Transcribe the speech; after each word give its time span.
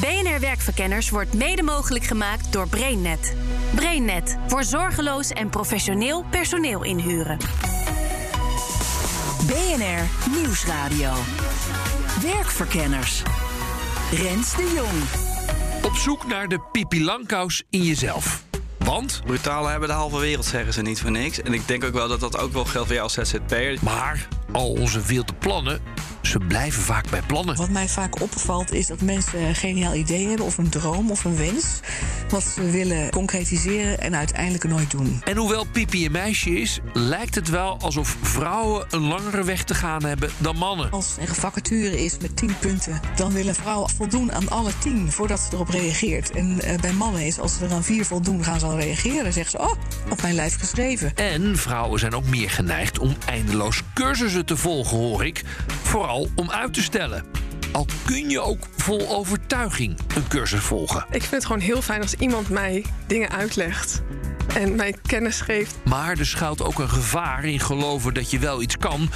BNR 0.00 0.40
Werkverkenners 0.40 1.10
wordt 1.10 1.34
mede 1.34 1.62
mogelijk 1.62 2.04
gemaakt 2.04 2.52
door 2.52 2.68
BrainNet. 2.68 3.36
BrainNet 3.74 4.38
voor 4.46 4.64
zorgeloos 4.64 5.28
en 5.30 5.50
professioneel 5.50 6.24
personeel 6.30 6.84
inhuren. 6.84 7.38
BNR 9.46 10.30
Nieuwsradio. 10.30 11.12
Werkverkenners. 12.22 13.22
Rens 14.12 14.56
de 14.56 14.72
Jong. 14.74 15.02
Op 15.84 15.94
zoek 15.94 16.26
naar 16.26 16.48
de 16.48 16.60
Pipi 16.72 17.04
Langkous 17.04 17.62
in 17.70 17.82
jezelf. 17.82 18.42
Want, 18.78 19.20
Brutalen 19.24 19.70
hebben 19.70 19.88
de 19.88 19.94
halve 19.94 20.18
wereld, 20.18 20.44
zeggen 20.44 20.72
ze 20.72 20.82
niet 20.82 21.00
voor 21.00 21.10
niks. 21.10 21.42
En 21.42 21.52
ik 21.52 21.68
denk 21.68 21.84
ook 21.84 21.92
wel 21.92 22.08
dat 22.08 22.20
dat 22.20 22.38
ook 22.38 22.52
wel 22.52 22.64
geldt 22.64 22.86
voor 22.86 22.96
jou 22.96 23.10
als 23.16 23.30
ZZP'er. 23.30 23.78
maar 23.82 24.28
al 24.52 24.70
onze 24.70 25.00
wilde 25.00 25.34
plannen, 25.34 25.80
ze 26.22 26.38
blijven 26.38 26.82
vaak 26.82 27.10
bij 27.10 27.22
plannen. 27.26 27.56
Wat 27.56 27.70
mij 27.70 27.88
vaak 27.88 28.20
opvalt 28.20 28.72
is 28.72 28.86
dat 28.86 29.00
mensen 29.00 29.40
een 29.42 29.54
geniaal 29.54 29.94
idee 29.94 30.28
hebben 30.28 30.46
of 30.46 30.58
een 30.58 30.68
droom 30.68 31.10
of 31.10 31.24
een 31.24 31.36
wens. 31.36 31.80
Wat 32.28 32.42
ze 32.42 32.70
willen 32.70 33.10
concretiseren 33.10 34.00
en 34.00 34.16
uiteindelijk 34.16 34.64
nooit 34.64 34.90
doen. 34.90 35.20
En 35.24 35.36
hoewel 35.36 35.64
Pipi 35.64 36.04
een 36.06 36.12
meisje 36.12 36.50
is, 36.50 36.80
lijkt 36.92 37.34
het 37.34 37.48
wel 37.48 37.78
alsof 37.80 38.16
vrouwen 38.22 38.86
een 38.90 39.00
langere 39.00 39.44
weg 39.44 39.64
te 39.64 39.74
gaan 39.74 40.04
hebben 40.04 40.30
dan 40.38 40.56
mannen. 40.56 40.90
Als 40.90 41.16
er 41.20 41.28
een 41.28 41.34
vacature 41.34 42.04
is 42.04 42.16
met 42.18 42.36
10 42.36 42.58
punten, 42.58 43.00
dan 43.16 43.32
wil 43.32 43.46
een 43.46 43.54
vrouw 43.54 43.86
voldoen 43.96 44.32
aan 44.32 44.48
alle 44.48 44.70
10 44.78 45.12
voordat 45.12 45.40
ze 45.40 45.48
erop 45.52 45.68
reageert. 45.68 46.30
En 46.30 46.60
eh, 46.60 46.80
bij 46.80 46.92
mannen 46.92 47.26
is 47.26 47.38
als 47.38 47.56
ze 47.56 47.64
er 47.64 47.72
aan 47.72 47.84
vier 47.84 48.04
voldoen, 48.04 48.44
gaan 48.44 48.60
ze 48.60 48.66
al 48.66 48.78
reageren. 48.78 49.22
Dan 49.22 49.32
zeggen 49.32 49.50
ze, 49.50 49.58
oh, 49.58 49.72
op 50.10 50.22
mijn 50.22 50.34
lijf 50.34 50.58
geschreven. 50.58 51.14
En 51.14 51.56
vrouwen 51.56 51.98
zijn 51.98 52.14
ook 52.14 52.26
meer 52.26 52.50
geneigd 52.50 52.98
om 52.98 53.16
eindeloos 53.26 53.82
cursussen 53.94 54.46
te 54.46 54.56
volgen, 54.56 54.96
hoor 54.96 55.24
ik. 55.24 55.42
Vooral 55.82 56.11
om 56.34 56.50
uit 56.50 56.74
te 56.74 56.82
stellen. 56.82 57.24
Al 57.72 57.86
kun 58.04 58.30
je 58.30 58.40
ook 58.40 58.66
vol 58.76 59.08
overtuiging 59.08 59.98
een 60.16 60.28
cursus 60.28 60.60
volgen. 60.60 61.04
Ik 61.10 61.20
vind 61.20 61.30
het 61.30 61.44
gewoon 61.44 61.60
heel 61.60 61.82
fijn 61.82 62.00
als 62.00 62.14
iemand 62.14 62.48
mij 62.48 62.84
dingen 63.06 63.30
uitlegt 63.30 64.02
en 64.54 64.76
mij 64.76 64.94
kennis 65.06 65.40
geeft. 65.40 65.74
Maar 65.84 66.18
er 66.18 66.26
schuilt 66.26 66.62
ook 66.62 66.78
een 66.78 66.88
gevaar 66.88 67.44
in 67.44 67.60
geloven 67.60 68.14
dat 68.14 68.30
je 68.30 68.38
wel 68.38 68.62
iets 68.62 68.78
kan, 68.78 69.10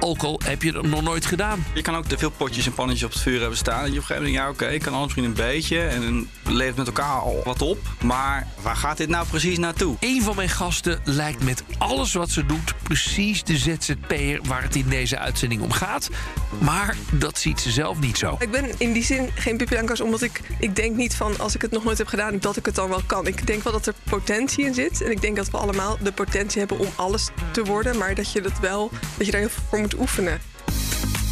ook 0.00 0.22
al 0.22 0.40
heb 0.44 0.62
je 0.62 0.72
het 0.72 0.86
nog 0.86 1.02
nooit 1.02 1.26
gedaan. 1.26 1.64
Je 1.74 1.82
kan 1.82 1.96
ook 1.96 2.06
te 2.06 2.18
veel 2.18 2.30
potjes 2.30 2.66
en 2.66 2.74
pannetjes 2.74 3.04
op 3.04 3.12
het 3.12 3.22
vuur 3.22 3.40
hebben 3.40 3.58
staan. 3.58 3.84
En 3.84 3.84
je 3.84 3.90
op 3.90 3.96
een 3.96 4.02
gegeven 4.02 4.22
moment 4.22 4.34
denkt, 4.34 4.60
ja 4.60 4.66
oké, 4.66 4.74
ik 4.74 4.82
kan 4.82 4.92
alles 4.92 5.04
misschien 5.04 5.24
een 5.24 5.52
beetje. 5.52 5.80
En 5.80 6.00
dan 6.00 6.28
levert 6.54 6.76
met 6.76 6.86
elkaar 6.86 7.20
al 7.20 7.40
wat 7.44 7.62
op. 7.62 7.78
Maar 8.04 8.46
waar 8.62 8.76
gaat 8.76 8.96
dit 8.96 9.08
nou 9.08 9.26
precies 9.26 9.58
naartoe? 9.58 9.96
Een 10.00 10.22
van 10.22 10.36
mijn 10.36 10.48
gasten 10.48 11.00
lijkt 11.04 11.44
met 11.44 11.62
alles 11.78 12.12
wat 12.12 12.30
ze 12.30 12.46
doet 12.46 12.74
precies 12.82 13.44
de 13.44 13.56
ZZP'er 13.56 14.40
waar 14.42 14.62
het 14.62 14.76
in 14.76 14.88
deze 14.88 15.18
uitzending 15.18 15.62
om 15.62 15.72
gaat. 15.72 16.10
Maar 16.58 16.96
dat 17.10 17.38
ziet 17.38 17.60
ze 17.60 17.70
zelf 17.70 18.00
niet 18.00 18.18
zo. 18.18 18.36
Ik 18.38 18.50
ben 18.50 18.70
in 18.78 18.92
die 18.92 19.04
zin 19.04 19.30
geen 19.34 19.56
Pippi 19.56 20.02
omdat 20.02 20.22
ik, 20.22 20.40
ik 20.58 20.76
denk 20.76 20.96
niet 20.96 21.14
van 21.14 21.38
als 21.38 21.54
ik 21.54 21.62
het 21.62 21.70
nog 21.70 21.84
nooit 21.84 21.98
heb 21.98 22.06
gedaan, 22.06 22.38
dat 22.38 22.56
ik 22.56 22.66
het 22.66 22.74
dan 22.74 22.88
wel 22.88 23.02
kan. 23.06 23.26
Ik 23.26 23.46
denk 23.46 23.62
wel 23.62 23.72
dat 23.72 23.86
er 23.86 23.94
potentie 24.04 24.64
in 24.64 24.74
zit. 24.74 24.81
En 24.90 25.10
ik 25.10 25.20
denk 25.20 25.36
dat 25.36 25.50
we 25.50 25.56
allemaal 25.56 25.98
de 26.02 26.12
potentie 26.12 26.58
hebben 26.58 26.78
om 26.78 26.88
alles 26.96 27.28
te 27.52 27.64
worden. 27.64 27.98
Maar 27.98 28.14
dat 28.14 28.32
je 28.32 28.40
dat 28.40 28.58
wel, 28.60 28.90
dat 29.16 29.26
je 29.26 29.32
daar 29.32 29.40
heel 29.40 29.50
veel 29.50 29.62
voor 29.68 29.78
moet 29.78 29.98
oefenen. 29.98 30.40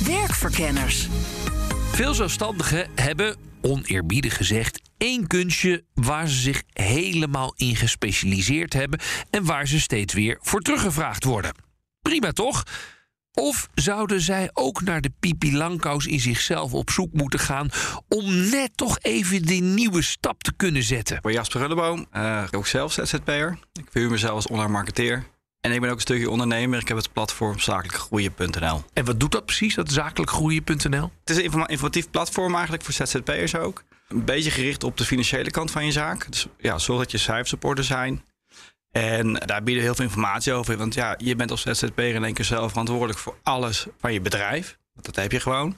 Werkverkenners. 0.05 1.09
Veel 1.93 2.15
zelfstandigen 2.15 2.91
hebben, 2.95 3.37
oneerbiedig 3.61 4.37
gezegd, 4.37 4.81
één 4.99 5.27
kunstje 5.27 5.85
waar 5.95 6.29
ze 6.29 6.41
zich 6.41 6.63
helemaal 6.73 7.53
in 7.57 7.77
gespecialiseerd 7.77 8.73
hebben 8.73 9.01
en 9.31 9.45
waar 9.45 9.67
ze 9.67 9.81
steeds 9.81 10.15
weer 10.15 10.39
voor 10.41 10.61
teruggevraagd 10.61 11.25
worden. 11.25 11.55
Prima 12.03 12.33
toch? 12.33 12.65
Of 13.35 13.69
zouden 13.75 14.21
zij 14.21 14.51
ook 14.53 14.83
naar 14.83 15.01
de 15.01 15.13
Pipi 15.21 15.57
Langkous 15.57 16.07
in 16.07 16.21
zichzelf 16.21 16.73
op 16.73 16.91
zoek 16.91 17.13
moeten 17.13 17.39
gaan 17.39 17.69
om 18.09 18.49
net 18.51 18.71
toch 18.75 18.99
even 18.99 19.43
die 19.43 19.63
nieuwe 19.63 20.03
stap 20.03 20.43
te 20.43 20.53
kunnen 20.57 20.83
zetten? 20.83 21.17
Ik 21.17 21.23
ben 21.23 21.33
Jasper 21.33 21.61
Rulleboom, 21.61 22.07
eh, 22.11 22.45
ook 22.51 22.67
zelf 22.67 22.93
ZZP'er. 22.93 23.59
Ik 23.73 23.87
verhuur 23.91 24.11
mezelf 24.11 24.35
als 24.35 24.47
online 24.47 24.73
marketeer. 24.73 25.25
En 25.61 25.73
ik 25.73 25.81
ben 25.81 25.89
ook 25.91 25.95
een 25.95 26.01
stukje 26.01 26.31
ondernemer. 26.31 26.81
Ik 26.81 26.89
heb 26.89 26.97
het 26.97 27.13
platform 27.13 27.59
zakelijkgroeien.nl. 27.59 28.83
En 28.93 29.05
wat 29.05 29.21
doet 29.21 29.33
dat 29.33 29.45
precies, 29.45 29.75
dat 29.75 29.93
zakelijkgroeien.nl? 29.93 31.11
Het 31.21 31.31
is 31.31 31.37
een 31.37 31.43
informa- 31.43 31.69
informatief 31.69 32.11
platform 32.11 32.53
eigenlijk 32.53 32.85
voor 32.85 32.93
ZZP'ers 32.93 33.55
ook. 33.55 33.83
Een 34.09 34.25
beetje 34.25 34.51
gericht 34.51 34.85
op 34.85 34.97
de 34.97 35.05
financiële 35.05 35.51
kant 35.51 35.71
van 35.71 35.85
je 35.85 35.93
zaak. 35.93 36.31
Dus 36.31 36.47
ja, 36.59 36.79
zorg 36.79 36.99
dat 36.99 37.11
je 37.11 37.19
cijfers 37.19 37.53
op 37.53 37.65
orde 37.65 37.83
zijn. 37.83 38.23
En 38.93 39.33
daar 39.33 39.63
bieden 39.63 39.83
we 39.83 39.89
heel 39.89 39.95
veel 39.95 40.05
informatie 40.05 40.53
over. 40.53 40.77
Want 40.77 40.95
ja, 40.95 41.15
je 41.19 41.37
bent 41.37 41.51
als 41.51 41.63
ZZP'er 41.63 42.15
in 42.15 42.25
één 42.25 42.35
keer 42.35 42.45
zelf 42.45 42.71
verantwoordelijk 42.71 43.19
voor 43.19 43.39
alles 43.43 43.87
van 43.99 44.13
je 44.13 44.21
bedrijf. 44.21 44.79
Want 44.93 45.07
dat 45.07 45.17
heb 45.17 45.33
je 45.33 45.41
gewoon. 45.41 45.77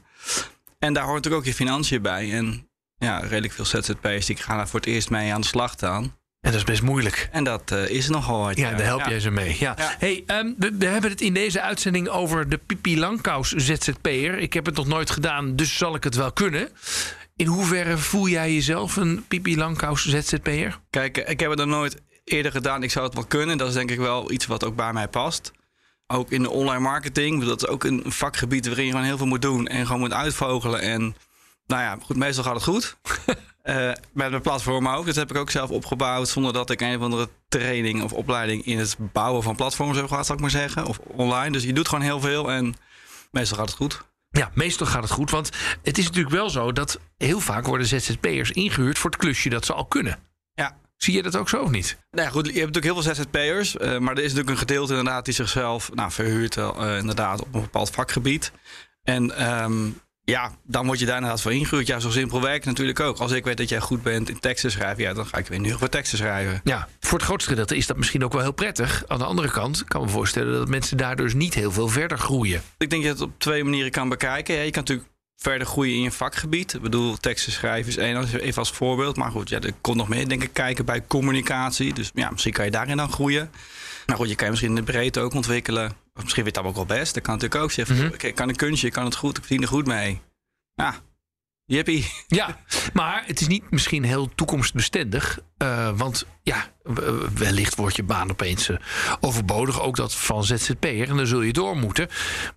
En 0.78 0.92
daar 0.92 1.04
hoort 1.04 1.16
natuurlijk 1.16 1.42
ook 1.42 1.48
je 1.48 1.54
financiën 1.54 2.02
bij. 2.02 2.32
En 2.32 2.68
ja, 2.98 3.18
redelijk 3.18 3.52
veel 3.52 3.64
ZZP'ers 3.64 4.26
die 4.26 4.36
gaan 4.36 4.56
daar 4.56 4.68
voor 4.68 4.80
het 4.80 4.88
eerst 4.88 5.10
mee 5.10 5.32
aan 5.32 5.40
de 5.40 5.46
slag 5.46 5.72
staan. 5.72 6.02
En 6.40 6.50
dat 6.50 6.54
is 6.60 6.64
best 6.64 6.82
moeilijk. 6.82 7.28
En 7.32 7.44
dat 7.44 7.70
eh, 7.70 7.88
is 7.88 8.08
nogal 8.08 8.44
wat. 8.44 8.56
Ja, 8.56 8.70
daar 8.70 8.86
help 8.86 9.06
jij 9.06 9.20
ze 9.20 9.30
mee. 9.30 9.56
Ja. 9.58 9.74
Ja. 9.78 9.94
Hey, 9.98 10.22
ehm, 10.26 10.52
we, 10.58 10.72
we 10.78 10.86
hebben 10.86 11.10
het 11.10 11.20
in 11.20 11.34
deze 11.34 11.60
uitzending 11.60 12.08
over 12.08 12.48
de 12.48 12.58
Pipi 12.58 12.98
Langkous 12.98 13.50
ZZP'er. 13.50 14.38
Ik 14.38 14.52
heb 14.52 14.66
het 14.66 14.76
nog 14.76 14.86
nooit 14.86 15.10
gedaan, 15.10 15.56
dus 15.56 15.76
zal 15.76 15.94
ik 15.94 16.04
het 16.04 16.14
wel 16.14 16.32
kunnen. 16.32 16.68
In 17.36 17.46
hoeverre 17.46 17.98
voel 17.98 18.28
jij 18.28 18.52
jezelf 18.54 18.96
een 18.96 19.24
Pipi 19.28 19.56
Langkous 19.56 20.08
ZZP'er? 20.08 20.78
Kijk, 20.90 21.16
ik 21.16 21.40
heb 21.40 21.50
het 21.50 21.58
nog 21.58 21.68
nooit 21.68 22.00
eerder 22.24 22.52
gedaan. 22.52 22.82
Ik 22.82 22.90
zou 22.90 23.04
het 23.04 23.14
wel 23.14 23.24
kunnen. 23.24 23.58
Dat 23.58 23.68
is 23.68 23.74
denk 23.74 23.90
ik 23.90 23.98
wel 23.98 24.30
iets 24.30 24.46
wat 24.46 24.64
ook 24.64 24.76
bij 24.76 24.92
mij 24.92 25.08
past. 25.08 25.52
Ook 26.06 26.30
in 26.30 26.42
de 26.42 26.50
online 26.50 26.80
marketing. 26.80 27.44
Dat 27.44 27.62
is 27.62 27.68
ook 27.68 27.84
een 27.84 28.02
vakgebied 28.06 28.66
waarin 28.66 28.84
je 28.84 28.90
gewoon 28.90 29.06
heel 29.06 29.16
veel 29.16 29.26
moet 29.26 29.42
doen. 29.42 29.66
En 29.66 29.86
gewoon 29.86 30.00
moet 30.00 30.12
uitvogelen. 30.12 30.80
En 30.80 31.16
nou 31.66 31.82
ja, 31.82 31.98
goed, 32.02 32.16
meestal 32.16 32.44
gaat 32.44 32.54
het 32.54 32.64
goed. 32.64 32.96
Eh, 33.62 33.92
met 34.12 34.30
mijn 34.30 34.42
platform 34.42 34.88
ook. 34.88 35.06
Dat 35.06 35.14
heb 35.14 35.30
ik 35.30 35.36
ook 35.36 35.50
zelf 35.50 35.70
opgebouwd. 35.70 36.28
Zonder 36.28 36.52
dat 36.52 36.70
ik 36.70 36.80
een 36.80 36.96
of 36.96 37.02
andere 37.02 37.28
training 37.48 38.02
of 38.02 38.12
opleiding 38.12 38.64
in 38.64 38.78
het 38.78 38.96
bouwen 38.98 39.42
van 39.42 39.56
platforms 39.56 39.96
heb 39.96 40.08
gehad, 40.08 40.26
zal 40.26 40.34
ik 40.34 40.40
maar 40.40 40.50
zeggen. 40.50 40.86
Of 40.86 40.98
online. 40.98 41.50
Dus 41.50 41.62
je 41.62 41.72
doet 41.72 41.88
gewoon 41.88 42.04
heel 42.04 42.20
veel. 42.20 42.50
En 42.50 42.74
meestal 43.30 43.56
gaat 43.56 43.66
het 43.66 43.76
goed. 43.76 44.02
Ja, 44.30 44.50
meestal 44.54 44.86
gaat 44.86 45.02
het 45.02 45.12
goed. 45.12 45.30
Want 45.30 45.50
het 45.82 45.98
is 45.98 46.04
natuurlijk 46.04 46.34
wel 46.34 46.50
zo 46.50 46.72
dat 46.72 47.00
heel 47.16 47.40
vaak 47.40 47.66
worden 47.66 47.86
ZZP'ers 47.86 48.50
ingehuurd 48.50 48.98
voor 48.98 49.10
het 49.10 49.18
klusje 49.18 49.48
dat 49.48 49.64
ze 49.64 49.72
al 49.72 49.86
kunnen. 49.86 50.18
Zie 51.02 51.14
je 51.14 51.22
dat 51.22 51.36
ook 51.36 51.48
zo 51.48 51.62
of 51.62 51.70
niet? 51.70 51.96
Nou 52.10 52.26
ja, 52.26 52.32
goed, 52.32 52.46
je 52.46 52.60
hebt 52.60 52.74
natuurlijk 52.74 52.94
heel 52.94 53.02
veel 53.02 53.14
ZZP'ers. 53.14 53.76
eh, 53.76 53.98
maar 53.98 54.12
er 54.12 54.22
is 54.22 54.32
natuurlijk 54.32 54.50
een 54.50 54.56
gedeelte 54.68 54.94
inderdaad 54.94 55.24
die 55.24 55.34
zichzelf 55.34 55.90
nou, 55.94 56.10
verhuurt 56.10 56.56
eh, 56.56 56.96
inderdaad 56.98 57.40
op 57.40 57.54
een 57.54 57.60
bepaald 57.60 57.90
vakgebied. 57.90 58.52
En 59.02 59.36
ehm, 59.36 59.88
ja, 60.24 60.52
dan 60.64 60.86
word 60.86 60.98
je 60.98 61.06
daar 61.06 61.14
inderdaad 61.14 61.40
voor 61.42 61.52
ingehuurd. 61.52 61.86
Ja, 61.86 61.98
zo 61.98 62.10
simpel 62.10 62.40
werkt 62.40 62.64
natuurlijk 62.64 63.00
ook. 63.00 63.18
Als 63.18 63.32
ik 63.32 63.44
weet 63.44 63.56
dat 63.56 63.68
jij 63.68 63.80
goed 63.80 64.02
bent 64.02 64.28
in 64.28 64.40
teksten 64.40 64.70
schrijven, 64.70 65.02
ja, 65.02 65.12
dan 65.12 65.26
ga 65.26 65.36
ik 65.38 65.46
weer 65.46 65.60
nu 65.60 65.78
voor 65.78 65.88
teksten 65.88 66.18
schrijven. 66.18 66.60
Ja, 66.64 66.88
voor 67.00 67.18
het 67.18 67.26
grootste 67.26 67.50
gedeelte 67.50 67.76
is 67.76 67.86
dat 67.86 67.96
misschien 67.96 68.24
ook 68.24 68.32
wel 68.32 68.42
heel 68.42 68.52
prettig. 68.52 69.04
Aan 69.06 69.18
de 69.18 69.24
andere 69.24 69.50
kant 69.50 69.84
kan 69.84 70.00
ik 70.00 70.06
me 70.06 70.12
voorstellen 70.12 70.58
dat 70.58 70.68
mensen 70.68 70.96
daardoor 70.96 71.26
dus 71.26 71.34
niet 71.34 71.54
heel 71.54 71.72
veel 71.72 71.88
verder 71.88 72.18
groeien. 72.18 72.62
Ik 72.78 72.90
denk 72.90 73.02
dat 73.02 73.02
je 73.02 73.08
het 73.08 73.32
op 73.32 73.38
twee 73.38 73.64
manieren 73.64 73.90
kan 73.90 74.08
bekijken. 74.08 74.54
Ja, 74.54 74.60
je 74.62 74.70
kan 74.70 74.82
natuurlijk 74.82 75.08
verder 75.36 75.66
groeien 75.66 75.94
in 75.94 76.02
je 76.02 76.10
vakgebied. 76.10 76.74
Ik 76.74 76.80
bedoel, 76.80 77.16
teksten 77.16 77.52
schrijven 77.52 77.88
is 77.88 77.96
één, 77.96 78.28
even 78.40 78.58
als 78.58 78.72
voorbeeld. 78.72 79.16
Maar 79.16 79.30
goed, 79.30 79.48
ja, 79.48 79.60
er 79.60 79.72
komt 79.80 79.96
nog 79.96 80.08
meer, 80.08 80.28
denk 80.28 80.42
ik, 80.42 80.52
kijken 80.52 80.84
bij 80.84 81.06
communicatie. 81.06 81.92
Dus 81.94 82.10
ja, 82.14 82.30
misschien 82.30 82.52
kan 82.52 82.64
je 82.64 82.70
daarin 82.70 82.96
dan 82.96 83.12
groeien. 83.12 83.50
Nou 84.06 84.18
goed, 84.18 84.28
je 84.28 84.34
kan 84.34 84.44
je 84.44 84.50
misschien 84.50 84.76
in 84.76 84.84
de 84.84 84.92
breedte 84.92 85.20
ook 85.20 85.34
ontwikkelen. 85.34 85.92
Of 86.14 86.22
misschien 86.22 86.44
weet 86.44 86.54
dat 86.54 86.64
ook 86.64 86.74
wel 86.74 86.86
best. 86.86 87.14
Dat 87.14 87.22
kan 87.22 87.34
natuurlijk 87.34 87.62
ook 87.62 87.72
zeggen, 87.72 88.14
ik 88.18 88.34
kan 88.34 88.48
een 88.48 88.56
kunstje, 88.56 88.86
ik 88.86 88.92
kan 88.92 89.04
het 89.04 89.14
goed, 89.16 89.36
ik 89.38 89.44
verdien 89.44 89.62
er 89.62 89.68
goed 89.68 89.86
mee. 89.86 90.20
Ja, 90.74 90.94
jippie. 91.64 92.06
Ja, 92.26 92.58
maar 92.92 93.22
het 93.26 93.40
is 93.40 93.46
niet 93.46 93.70
misschien 93.70 94.04
heel 94.04 94.34
toekomstbestendig. 94.34 95.38
eh, 95.56 95.90
want 95.96 96.26
ja, 96.42 96.66
wellicht 97.34 97.74
wordt 97.74 97.96
je 97.96 98.02
baan 98.02 98.30
opeens 98.30 98.68
eh, 98.68 98.76
overbodig. 99.20 99.80
Ook 99.80 99.96
dat 99.96 100.14
van 100.14 100.44
ZZP'er. 100.44 101.08
En 101.08 101.16
dan 101.16 101.26
zul 101.26 101.42
je 101.42 101.52
door 101.52 101.76
moeten. 101.76 102.08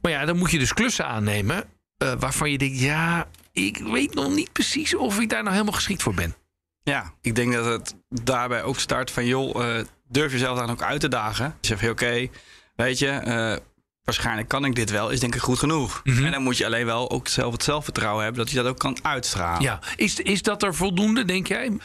Maar 0.02 0.12
ja, 0.12 0.26
dan 0.26 0.38
moet 0.38 0.52
je 0.52 0.60
dus 0.60 0.74
klussen 0.74 1.06
aannemen. 1.06 1.64
Eh, 1.98 2.14
waarvan 2.20 2.52
je 2.52 2.58
denkt, 2.58 2.80
ja, 2.80 3.28
ik 3.52 3.78
weet 3.78 4.14
nog 4.14 4.34
niet 4.36 4.52
precies 4.52 4.96
of 4.96 5.20
ik 5.20 5.30
daar 5.30 5.42
nou 5.42 5.54
helemaal 5.54 5.74
geschikt 5.74 6.04
voor 6.04 6.14
ben. 6.14 6.36
Ja, 6.84 7.14
ik 7.22 7.36
denk 7.36 7.54
dat 7.54 7.66
het 7.66 7.96
daarbij 8.10 8.64
ook 8.64 8.80
start 8.80 9.12
van, 9.12 9.26
joh, 9.26 9.78
eh, 9.78 9.86
durf 10.08 10.32
jezelf 10.32 10.60
dan 10.60 10.70
ook 10.70 10.82
uit 10.82 11.00
te 11.00 11.08
dagen. 11.08 11.56
Je 11.62 11.68
zegt, 11.68 11.80
van, 11.82 11.90
oké, 11.90 12.28
weet 12.76 13.00
je, 13.00 13.08
eh, 13.08 13.56
waarschijnlijk 14.04 14.48
kan 14.48 14.66
ik 14.66 14.76
dit 14.76 14.90
wel, 14.90 15.10
is 15.10 15.20
denk 15.20 15.36
ik 15.36 15.42
goed 15.42 15.60
genoeg. 15.60 16.02
Mhm. 16.04 16.26
En 16.26 16.32
dan 16.32 16.42
moet 16.44 16.58
je 16.58 16.66
alleen 16.66 16.86
wel 16.86 17.12
ook 17.12 17.28
zelf 17.28 17.52
het 17.52 17.64
zelfvertrouwen 17.64 18.24
hebben 18.24 18.44
dat 18.44 18.52
je 18.52 18.58
dat 18.58 18.68
ook 18.68 18.80
kan 18.80 18.98
uitstralen. 19.02 19.62
Ja, 19.62 19.80
is, 19.96 20.20
is 20.20 20.42
dat 20.42 20.64
er 20.64 20.76
voldoende, 20.76 21.26
denk 21.26 21.48
jij? 21.48 21.78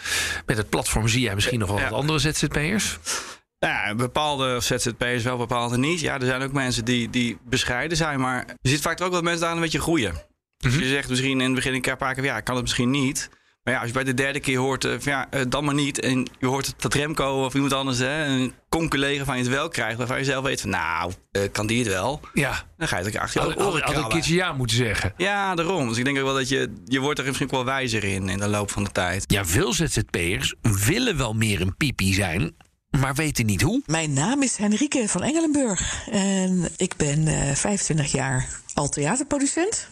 Met 0.47 0.57
het 0.57 0.69
platform 0.69 1.09
zie 1.09 1.21
jij 1.21 1.35
misschien 1.35 1.59
nog 1.59 1.69
wel 1.69 1.79
Ja. 1.79 1.89
wat 1.91 1.99
andere 1.99 2.19
ZZP'ers. 2.19 2.99
Ja, 3.67 3.95
bepaalde 3.95 4.61
ZZP'ers 4.61 5.23
wel, 5.23 5.37
bepaalde 5.37 5.79
niet. 5.79 6.01
Ja, 6.01 6.15
er 6.21 6.27
zijn 6.27 6.43
ook 6.43 6.53
mensen 6.53 6.85
die, 6.85 7.11
die 7.11 7.39
bescheiden 7.45 7.97
zijn, 7.97 8.21
maar 8.21 8.45
je 8.61 8.69
ziet 8.69 8.81
vaak 8.81 9.01
ook 9.01 9.13
dat 9.13 9.23
mensen 9.23 9.41
daar 9.41 9.53
een 9.53 9.61
beetje 9.61 9.81
groeien. 9.81 10.15
Dus 10.57 10.75
je 10.75 10.89
zegt 10.89 11.09
misschien 11.09 11.41
in 11.41 11.47
het 11.47 11.55
begin 11.55 11.75
een 11.75 11.81
keer 11.81 11.93
een 11.93 11.99
paar 11.99 12.15
keer, 12.15 12.25
ja, 12.25 12.37
ik 12.37 12.45
kan 12.45 12.55
het 12.55 12.65
misschien 12.65 12.91
niet. 12.91 13.31
Maar 13.63 13.75
ja, 13.75 13.81
als 13.81 13.89
je 13.89 13.95
bij 13.95 14.05
de 14.05 14.15
derde 14.15 14.41
keer 14.41 14.59
hoort, 14.59 14.85
uh, 14.85 14.95
van, 14.99 15.13
ja, 15.13 15.27
uh, 15.35 15.41
dan 15.49 15.65
maar 15.65 15.75
niet. 15.75 16.01
En 16.01 16.29
je 16.39 16.47
hoort 16.47 16.75
dat 16.77 16.95
Remco 16.95 17.45
of 17.45 17.55
iemand 17.55 17.73
anders, 17.73 17.99
hè, 17.99 18.25
een 18.25 18.55
con-collega 18.69 19.25
van 19.25 19.37
je 19.37 19.43
het 19.43 19.53
wel 19.53 19.69
krijgt. 19.69 19.99
Waarvan 19.99 20.19
je 20.19 20.25
zelf 20.25 20.45
weet 20.45 20.61
van, 20.61 20.71
nou, 20.71 21.13
uh, 21.33 21.43
kan 21.53 21.67
die 21.67 21.79
het 21.79 21.89
wel? 21.89 22.21
Ja. 22.33 22.63
Dan 22.77 22.89
ga 22.89 22.99
je 22.99 23.05
het 23.05 23.17
achter 23.17 23.41
je 23.43 23.49
Had, 23.49 23.73
had, 23.73 23.81
had 23.81 23.97
een 23.97 24.09
keertje 24.09 24.35
ja 24.35 24.53
moeten 24.53 24.77
zeggen. 24.77 25.13
Ja, 25.17 25.55
daarom. 25.55 25.89
Dus 25.89 25.99
ik 25.99 26.05
denk 26.05 26.19
ook 26.19 26.25
wel 26.25 26.35
dat 26.35 26.49
je, 26.49 26.73
je 26.85 27.01
wordt 27.01 27.19
er 27.19 27.25
misschien 27.25 27.49
wel 27.49 27.65
wijzer 27.65 28.05
in, 28.05 28.29
in 28.29 28.39
de 28.39 28.49
loop 28.49 28.71
van 28.71 28.85
de 28.85 28.91
tijd. 28.91 29.25
Ja, 29.27 29.45
veel 29.45 29.73
ZZP'ers 29.73 30.55
willen 30.63 31.17
wel 31.17 31.33
meer 31.33 31.61
een 31.61 31.77
pipi 31.77 32.13
zijn, 32.13 32.55
maar 32.99 33.15
weten 33.15 33.47
niet 33.47 33.63
hoe. 33.63 33.83
Mijn 33.87 34.13
naam 34.13 34.43
is 34.43 34.57
Henrike 34.57 35.09
van 35.09 35.23
Engelenburg 35.23 36.09
en 36.11 36.69
ik 36.77 36.97
ben 36.97 37.27
uh, 37.27 37.55
25 37.55 38.13
jaar 38.13 38.49
al 38.75 38.89
theaterproducent 38.89 39.89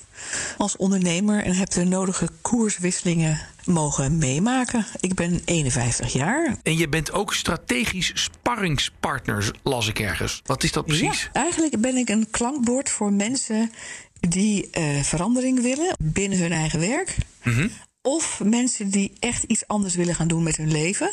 als 0.56 0.77
ondernemer 0.77 1.45
en 1.45 1.55
heb 1.55 1.71
de 1.71 1.85
nodige 1.85 2.29
koerswisselingen 2.41 3.41
mogen 3.65 4.19
meemaken. 4.19 4.87
Ik 5.00 5.15
ben 5.15 5.41
51 5.45 6.12
jaar. 6.12 6.56
En 6.62 6.77
je 6.77 6.89
bent 6.89 7.12
ook 7.12 7.35
strategisch 7.35 8.12
sparringspartner, 8.15 9.55
las 9.62 9.89
ik 9.89 9.99
ergens. 9.99 10.43
Wat 10.44 10.62
is 10.62 10.73
dat 10.73 10.87
precies? 10.87 11.23
Ja, 11.23 11.43
eigenlijk 11.43 11.81
ben 11.81 11.97
ik 11.97 12.09
een 12.09 12.31
klankbord 12.31 12.91
voor 12.91 13.12
mensen 13.12 13.73
die 14.21 14.69
uh, 14.79 15.03
verandering 15.03 15.62
willen 15.62 15.97
binnen 16.03 16.39
hun 16.39 16.53
eigen 16.53 16.81
werk. 16.81 17.17
Mm 17.43 17.53
-hmm. 17.53 17.71
Of 18.08 18.40
mensen 18.44 18.90
die 18.90 19.12
echt 19.19 19.43
iets 19.43 19.66
anders 19.66 19.94
willen 19.94 20.14
gaan 20.14 20.28
doen 20.28 20.43
met 20.43 20.56
hun 20.56 20.70
leven. 20.70 21.10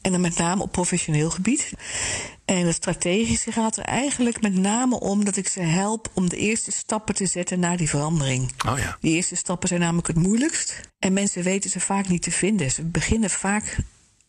En 0.00 0.12
dan 0.12 0.20
met 0.20 0.36
name 0.36 0.62
op 0.62 0.72
professioneel 0.72 1.30
gebied. 1.30 1.72
En 2.44 2.66
het 2.66 2.74
strategische 2.74 3.52
gaat 3.52 3.76
er 3.76 3.84
eigenlijk 3.84 4.40
met 4.40 4.54
name 4.54 5.00
om 5.00 5.24
dat 5.24 5.36
ik 5.36 5.48
ze 5.48 5.60
help 5.60 6.10
om 6.14 6.28
de 6.28 6.36
eerste 6.36 6.72
stappen 6.72 7.14
te 7.14 7.26
zetten 7.26 7.60
naar 7.60 7.76
die 7.76 7.88
verandering. 7.88 8.52
Oh 8.66 8.78
ja. 8.78 8.98
Die 9.00 9.14
eerste 9.14 9.36
stappen 9.36 9.68
zijn 9.68 9.80
namelijk 9.80 10.06
het 10.06 10.16
moeilijkst. 10.16 10.80
En 10.98 11.12
mensen 11.12 11.42
weten 11.42 11.70
ze 11.70 11.80
vaak 11.80 12.08
niet 12.08 12.22
te 12.22 12.30
vinden. 12.30 12.70
Ze 12.70 12.82
beginnen 12.82 13.30
vaak 13.30 13.76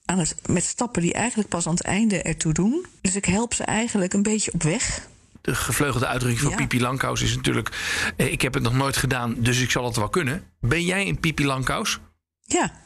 aan 0.05 0.19
het, 0.19 0.35
met 0.45 0.63
stappen 0.63 1.01
die 1.01 1.13
eigenlijk 1.13 1.49
pas 1.49 1.67
aan 1.67 1.73
het 1.73 1.83
einde 1.83 2.21
ertoe 2.21 2.53
doen. 2.53 2.85
Dus 3.01 3.15
ik 3.15 3.25
help 3.25 3.53
ze 3.53 3.63
eigenlijk 3.63 4.13
een 4.13 4.23
beetje 4.23 4.53
op 4.53 4.63
weg 4.63 5.07
de 5.41 5.55
gevleugelde 5.55 6.05
uitdrukking 6.07 6.41
van 6.41 6.51
Ja. 6.51 6.55
Pipi 6.57 6.81
Langkous 6.81 7.21
is 7.21 7.35
natuurlijk... 7.35 7.69
eh, 8.17 8.31
ik 8.31 8.41
heb 8.41 8.53
het 8.53 8.63
nog 8.63 8.73
nooit 8.73 8.97
gedaan, 8.97 9.35
dus 9.37 9.61
ik 9.61 9.71
zal 9.71 9.85
het 9.85 9.95
wel 9.95 10.09
kunnen. 10.09 10.43
Ben 10.59 10.85
jij 10.85 11.07
een 11.07 11.19
Pipi 11.19 11.45
Langkous? 11.45 11.99
Ja, 12.41 12.81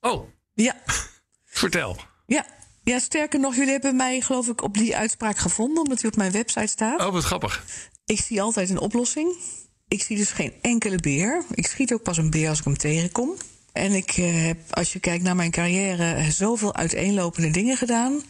Oh, 0.00 0.28
ja, 0.54 0.76
vertel. 1.44 1.98
ja. 2.26 2.46
Ja, 2.82 2.98
sterker 2.98 3.40
nog, 3.40 3.54
jullie 3.54 3.70
hebben 3.72 3.96
mij 3.96 4.20
geloof 4.20 4.48
ik 4.48 4.62
op 4.62 4.74
die 4.74 4.96
uitspraak 4.96 5.38
gevonden, 5.38 5.82
omdat 5.82 5.98
die 6.00 6.10
op 6.10 6.16
mijn 6.16 6.32
website 6.32 6.66
staat. 6.66 7.00
Oh, 7.00 7.12
wat 7.12 7.24
grappig. 7.24 7.64
Ik 8.04 8.20
zie 8.20 8.42
altijd 8.42 8.70
een 8.70 8.78
oplossing. 8.78 9.36
Ik 9.88 10.02
zie 10.02 10.16
dus 10.16 10.30
geen 10.30 10.52
enkele 10.62 10.96
beer. 10.96 11.44
Ik 11.50 11.66
schiet 11.66 11.92
ook 11.92 12.02
pas 12.02 12.16
een 12.16 12.30
beer 12.30 12.48
als 12.48 12.58
ik 12.58 12.64
hem 12.64 12.76
tegenkom. 12.76 13.36
En 13.74 13.92
ik 13.92 14.10
eh, 14.10 14.44
heb, 14.46 14.58
als 14.70 14.92
je 14.92 15.00
kijkt 15.00 15.24
naar 15.24 15.36
mijn 15.36 15.50
carrière, 15.50 16.12
eh, 16.12 16.28
zoveel 16.28 16.74
uiteenlopende 16.74 17.50
dingen 17.50 17.76
gedaan. 17.76 18.22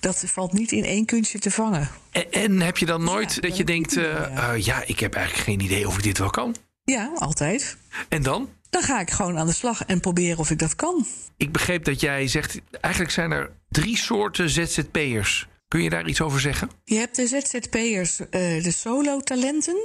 Dat 0.00 0.24
valt 0.26 0.52
niet 0.52 0.72
in 0.72 0.84
één 0.84 1.04
kunstje 1.04 1.38
te 1.38 1.50
vangen. 1.50 1.88
En, 2.10 2.30
en 2.30 2.60
heb 2.60 2.78
je 2.78 2.86
dan 2.86 3.04
nooit 3.04 3.34
Ja, 3.34 3.40
dat 3.40 3.56
je 3.56 3.64
denkt... 3.64 3.96
eh, 3.96 4.52
ja. 4.56 4.82
ik 4.86 5.00
heb 5.00 5.14
eigenlijk 5.14 5.46
geen 5.46 5.60
idee 5.60 5.86
of 5.86 5.96
ik 5.96 6.02
dit 6.02 6.18
wel 6.18 6.30
kan. 6.30 6.56
Ja, 6.84 7.12
altijd. 7.14 7.76
En 8.08 8.22
dan? 8.22 8.48
Dan 8.70 8.82
ga 8.82 9.00
ik 9.00 9.10
gewoon 9.10 9.38
aan 9.38 9.46
de 9.46 9.52
slag 9.52 9.84
en 9.84 10.00
proberen 10.00 10.38
of 10.38 10.50
ik 10.50 10.58
dat 10.58 10.76
kan. 10.76 11.06
Ik 11.36 11.52
begreep 11.52 11.84
dat 11.84 12.00
jij 12.00 12.28
zegt... 12.28 12.60
eigenlijk 12.80 13.12
zijn 13.14 13.30
er 13.30 13.50
drie 13.68 13.96
soorten 13.96 14.50
ZZP'ers. 14.50 15.48
Kun 15.68 15.82
je 15.82 15.90
daar 15.90 16.08
iets 16.08 16.20
over 16.20 16.40
zeggen? 16.40 16.70
Je 16.84 16.96
hebt 16.96 17.16
de 17.16 17.26
ZZP'ers, 17.26 18.16
de 18.30 18.72
solo-talenten. 18.72 19.76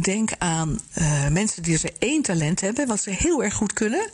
Denk 0.00 0.30
aan 0.38 0.80
eh, 0.92 1.28
mensen 1.28 1.62
die 1.62 1.78
ze 1.78 1.92
één 1.98 2.22
talent 2.22 2.60
hebben, 2.60 2.86
wat 2.86 3.00
ze 3.00 3.10
heel 3.10 3.42
erg 3.42 3.54
goed 3.54 3.72
kunnen. 3.72 4.10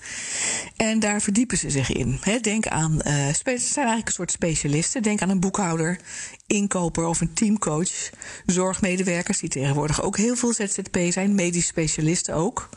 En 0.76 0.98
daar 0.98 1.20
verdiepen 1.20 1.58
ze 1.58 1.70
zich 1.70 1.92
in. 1.92 2.20
Denk 2.40 2.66
aan, 2.66 2.92
het 2.92 3.42
zijn 3.44 3.60
eigenlijk 3.74 4.06
een 4.06 4.12
soort 4.12 4.30
specialisten. 4.30 5.02
Denk 5.02 5.22
aan 5.22 5.30
een 5.30 5.40
boekhouder, 5.40 5.98
inkoper 6.46 7.06
of 7.06 7.20
een 7.20 7.32
teamcoach. 7.32 8.10
Zorgmedewerkers, 8.46 9.38
die 9.38 9.48
tegenwoordig 9.48 10.02
ook 10.02 10.16
heel 10.16 10.36
veel 10.36 10.52
ZZP 10.52 10.98
zijn. 11.10 11.34
Medisch 11.34 11.66
specialisten 11.66 12.34
ook. 12.34 12.68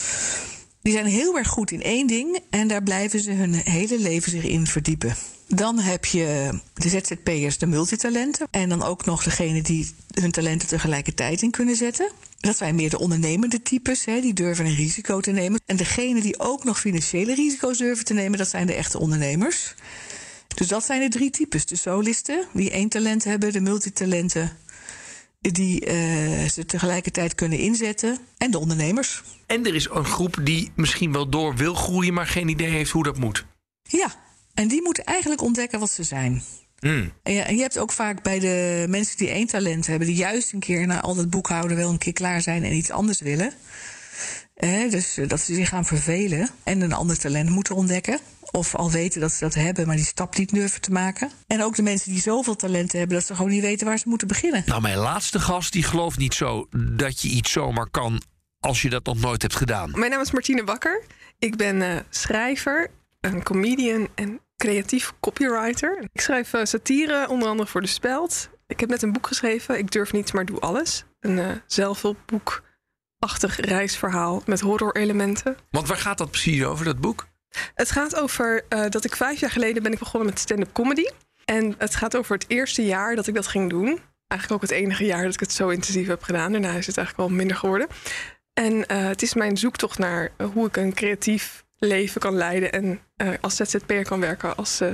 Die 0.82 0.94
zijn 0.94 1.06
heel 1.06 1.38
erg 1.38 1.48
goed 1.48 1.72
in 1.72 1.82
één 1.82 2.08
ding 2.08 2.40
en 2.50 2.68
daar 2.68 2.84
blijven 2.84 3.20
ze 3.20 3.32
hun 3.32 3.54
hele 3.54 4.00
leven 4.00 4.32
zich 4.32 4.44
in 4.44 4.68
verdiepen. 4.68 5.16
Dan 5.56 5.80
heb 5.80 6.06
je 6.06 6.50
de 6.74 6.90
ZZP'ers, 6.90 7.58
de 7.58 7.66
multitalenten. 7.66 8.48
En 8.52 8.70
dan 8.70 8.84
ook 8.84 9.06
nog 9.06 9.24
degene 9.24 9.62
die 9.62 9.92
hun 10.14 10.32
talenten 10.32 10.68
tegelijkertijd 10.68 11.42
in 11.42 11.52
kunnen 11.52 11.76
zetten. 11.76 12.12
Dat 12.40 12.58
zijn 12.58 12.76
meer 12.76 12.90
de 12.90 13.00
ondernemende 13.00 13.62
types, 13.62 14.06
hè, 14.06 14.22
die 14.22 14.34
durven 14.34 14.66
een 14.66 14.76
risico 14.76 15.20
te 15.20 15.32
nemen. 15.32 15.62
En 15.66 15.76
degene 15.76 16.22
die 16.22 16.40
ook 16.40 16.64
nog 16.64 16.80
financiële 16.80 17.36
risico's 17.36 17.78
durven 17.78 18.06
te 18.06 18.14
nemen, 18.14 18.38
dat 18.38 18.50
zijn 18.50 18.68
de 18.68 18.74
echte 18.74 19.00
ondernemers. 19.00 19.76
Dus 20.56 20.68
dat 20.68 20.86
zijn 20.86 21.02
de 21.02 21.08
drie 21.08 21.30
types. 21.30 21.66
De 21.66 21.76
solisten, 21.76 22.46
die 22.54 22.72
één 22.72 22.90
talent 22.90 23.24
hebben, 23.24 23.52
de 23.52 23.62
multitalenten, 23.62 24.58
die 25.40 25.86
eh, 25.86 26.50
ze 26.50 26.66
tegelijkertijd 26.66 27.36
kunnen 27.36 27.60
inzetten. 27.60 28.18
En 28.38 28.52
de 28.52 28.60
ondernemers. 28.60 29.24
En 29.46 29.66
er 29.66 29.76
is 29.76 29.88
een 29.92 30.06
groep 30.06 30.38
die 30.44 30.72
misschien 30.76 31.12
wel 31.12 31.30
door 31.30 31.56
wil 31.56 31.74
groeien... 31.74 32.14
maar 32.14 32.28
geen 32.28 32.48
idee 32.48 32.70
heeft 32.70 32.92
hoe 32.92 33.04
dat 33.04 33.18
moet. 33.18 33.46
Ja, 33.84 34.16
en 34.60 34.68
die 34.68 34.82
moeten 34.82 35.04
eigenlijk 35.04 35.42
ontdekken 35.42 35.80
wat 35.80 35.92
ze 35.92 36.04
zijn. 36.04 36.44
Hmm. 36.80 37.14
En, 37.24 37.34
ja, 37.34 37.44
en 37.44 37.56
je 37.56 37.62
hebt 37.62 37.78
ook 37.78 37.92
vaak 37.92 38.24
bij 38.24 38.40
de 38.40 38.86
mensen 38.90 39.18
die 39.18 39.30
één 39.30 39.48
talent 39.48 39.88
hebben, 39.88 40.08
die 40.08 40.16
juist 40.16 40.54
een 40.54 40.60
keer 40.60 40.88
na 40.88 41.02
al 41.02 41.16
dat 41.16 41.30
boekhouden 41.30 41.78
wel 41.78 41.90
een 41.90 41.98
keer 41.98 42.14
klaar 42.14 42.42
zijn 42.42 42.64
en 42.64 42.74
iets 42.74 42.92
anders 42.92 43.22
willen. 43.22 43.54
Eh, 44.54 44.90
dus 44.90 45.18
eh, 45.18 45.28
dat 45.28 45.40
ze 45.40 45.54
zich 45.54 45.70
gaan 45.70 45.86
vervelen 45.86 46.50
en 46.64 46.82
een 46.82 46.94
ander 46.94 47.18
talent 47.18 47.50
moeten 47.50 47.76
ontdekken. 47.76 48.20
Of 48.52 48.76
al 48.76 48.92
weten 48.92 49.22
dat 49.22 49.32
ze 49.32 49.40
dat 49.40 49.54
hebben, 49.54 49.88
maar 49.88 49.96
die 49.96 50.06
stap 50.06 50.38
niet 50.38 50.54
durven 50.54 50.82
te 50.82 50.92
maken. 50.92 51.32
En 51.48 51.64
ook 51.64 51.76
de 51.76 51.82
mensen 51.82 52.12
die 52.12 52.22
zoveel 52.22 52.56
talenten 52.56 53.00
hebben 53.00 53.18
dat 53.18 53.26
ze 53.26 53.36
gewoon 53.36 53.52
niet 53.52 53.62
weten 53.62 53.88
waar 53.88 53.98
ze 53.98 54.10
moeten 54.10 54.28
beginnen. 54.28 54.64
Nou, 54.66 54.82
mijn 54.82 54.98
laatste 54.98 55.40
gast 55.40 55.74
die 55.74 55.84
gelooft 55.84 56.18
niet 56.18 56.34
zo 56.34 56.68
dat 56.96 57.22
je 57.22 57.28
iets 57.28 57.52
zomaar 57.52 57.90
kan... 57.90 58.22
als 58.60 58.82
je 58.82 58.90
dat 58.90 59.06
nog 59.06 59.20
nooit 59.20 59.42
hebt 59.42 59.56
gedaan. 59.56 59.92
Mijn 60.00 60.12
naam 60.12 60.22
is 60.22 60.32
Martine 60.32 60.64
Bakker. 60.64 61.04
Ik 61.40 61.56
ben 61.56 61.82
eh, 61.82 61.98
schrijver, 62.10 62.92
een 63.22 63.44
comedian 63.44 64.08
en 64.16 64.40
creatief 64.60 65.14
copywriter. 65.20 66.08
Ik 66.14 66.22
schrijf 66.22 66.54
eh, 66.54 66.66
satire, 66.66 67.28
onder 67.30 67.50
andere 67.50 67.70
voor 67.70 67.82
De 67.82 67.88
Speld. 67.88 68.50
Ik 68.68 68.80
heb 68.80 68.90
net 68.90 69.02
een 69.02 69.14
boek 69.14 69.28
geschreven, 69.28 69.78
Ik 69.78 69.92
durf 69.92 70.14
niets, 70.14 70.32
maar 70.32 70.46
doe 70.46 70.60
alles. 70.60 71.06
Een 71.20 71.40
eh 71.40 71.52
zelfhulpboekachtig 71.66 73.60
reisverhaal 73.60 74.42
met 74.46 74.60
horrorelementen. 74.60 75.58
Want 75.70 75.88
waar 75.88 75.98
gaat 75.98 76.18
dat 76.18 76.32
precies 76.32 76.64
over, 76.64 76.86
dat 76.86 77.00
boek? 77.00 77.28
Het 77.74 77.92
gaat 77.92 78.16
over 78.16 78.66
eh, 78.70 78.90
dat 78.90 79.06
ik 79.06 79.16
vijf 79.16 79.40
jaar 79.40 79.52
geleden 79.52 79.84
ben 79.84 79.92
ik 79.92 80.00
begonnen 80.00 80.30
met 80.30 80.40
stand-up 80.40 80.74
comedy. 80.74 81.06
En 81.46 81.76
het 81.78 81.96
gaat 81.96 82.18
over 82.18 82.34
het 82.34 82.46
eerste 82.48 82.86
jaar 82.86 83.16
dat 83.16 83.28
ik 83.28 83.36
dat 83.36 83.48
ging 83.48 83.70
doen. 83.70 84.00
Eigenlijk 84.28 84.64
ook 84.64 84.70
het 84.70 84.80
enige 84.80 85.06
jaar 85.06 85.24
dat 85.24 85.34
ik 85.34 85.40
het 85.40 85.52
zo 85.52 85.70
intensief 85.70 86.08
heb 86.08 86.24
gedaan. 86.24 86.52
Daarna 86.52 86.74
is 86.74 86.88
het 86.88 86.98
eigenlijk 86.98 87.28
wel 87.28 87.38
minder 87.38 87.58
geworden. 87.58 87.88
En 88.54 88.94
het 88.94 89.22
is 89.22 89.34
mijn 89.34 89.58
zoektocht 89.58 89.98
naar 89.98 90.32
hoe 90.54 90.68
ik 90.68 90.78
een 90.78 90.94
creatief 90.94 91.64
leven 91.80 92.22
kan 92.22 92.36
leiden. 92.36 92.72
En 92.72 93.00
eh, 93.16 93.30
als 93.42 93.56
ZZP'er 93.56 94.04
kan 94.04 94.20
werken 94.20 94.56
als, 94.56 94.82
eh, 94.82 94.94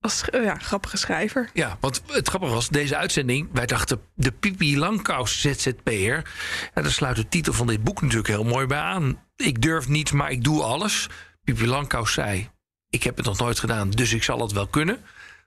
als 0.00 0.30
eh, 0.30 0.44
ja, 0.44 0.54
grappige 0.54 0.96
schrijver. 0.96 1.50
Ja, 1.52 1.76
want 1.80 2.02
het 2.06 2.28
grappige 2.28 2.52
was, 2.52 2.68
deze 2.68 2.96
uitzending... 2.96 3.48
wij 3.52 3.66
dachten, 3.66 4.00
de 4.14 4.32
Pipi 4.32 4.78
Langkous 4.78 5.40
ZZP'er... 5.40 6.32
Ja, 6.74 6.82
daar 6.82 6.90
sluit 6.90 7.16
de 7.16 7.28
titel 7.28 7.52
van 7.52 7.66
dit 7.66 7.84
boek 7.84 8.00
natuurlijk 8.00 8.28
heel 8.28 8.44
mooi 8.44 8.66
bij 8.66 8.78
aan. 8.78 9.22
Ik 9.36 9.62
durf 9.62 9.88
niets, 9.88 10.12
maar 10.12 10.30
ik 10.30 10.44
doe 10.44 10.62
alles. 10.62 11.08
Pipi 11.44 11.66
Langkous 11.66 12.12
zei, 12.12 12.50
ik 12.88 13.02
heb 13.02 13.16
het 13.16 13.26
nog 13.26 13.38
nooit 13.38 13.58
gedaan... 13.58 13.90
dus 13.90 14.12
ik 14.12 14.22
zal 14.22 14.40
het 14.40 14.52
wel 14.52 14.66
kunnen. 14.66 15.04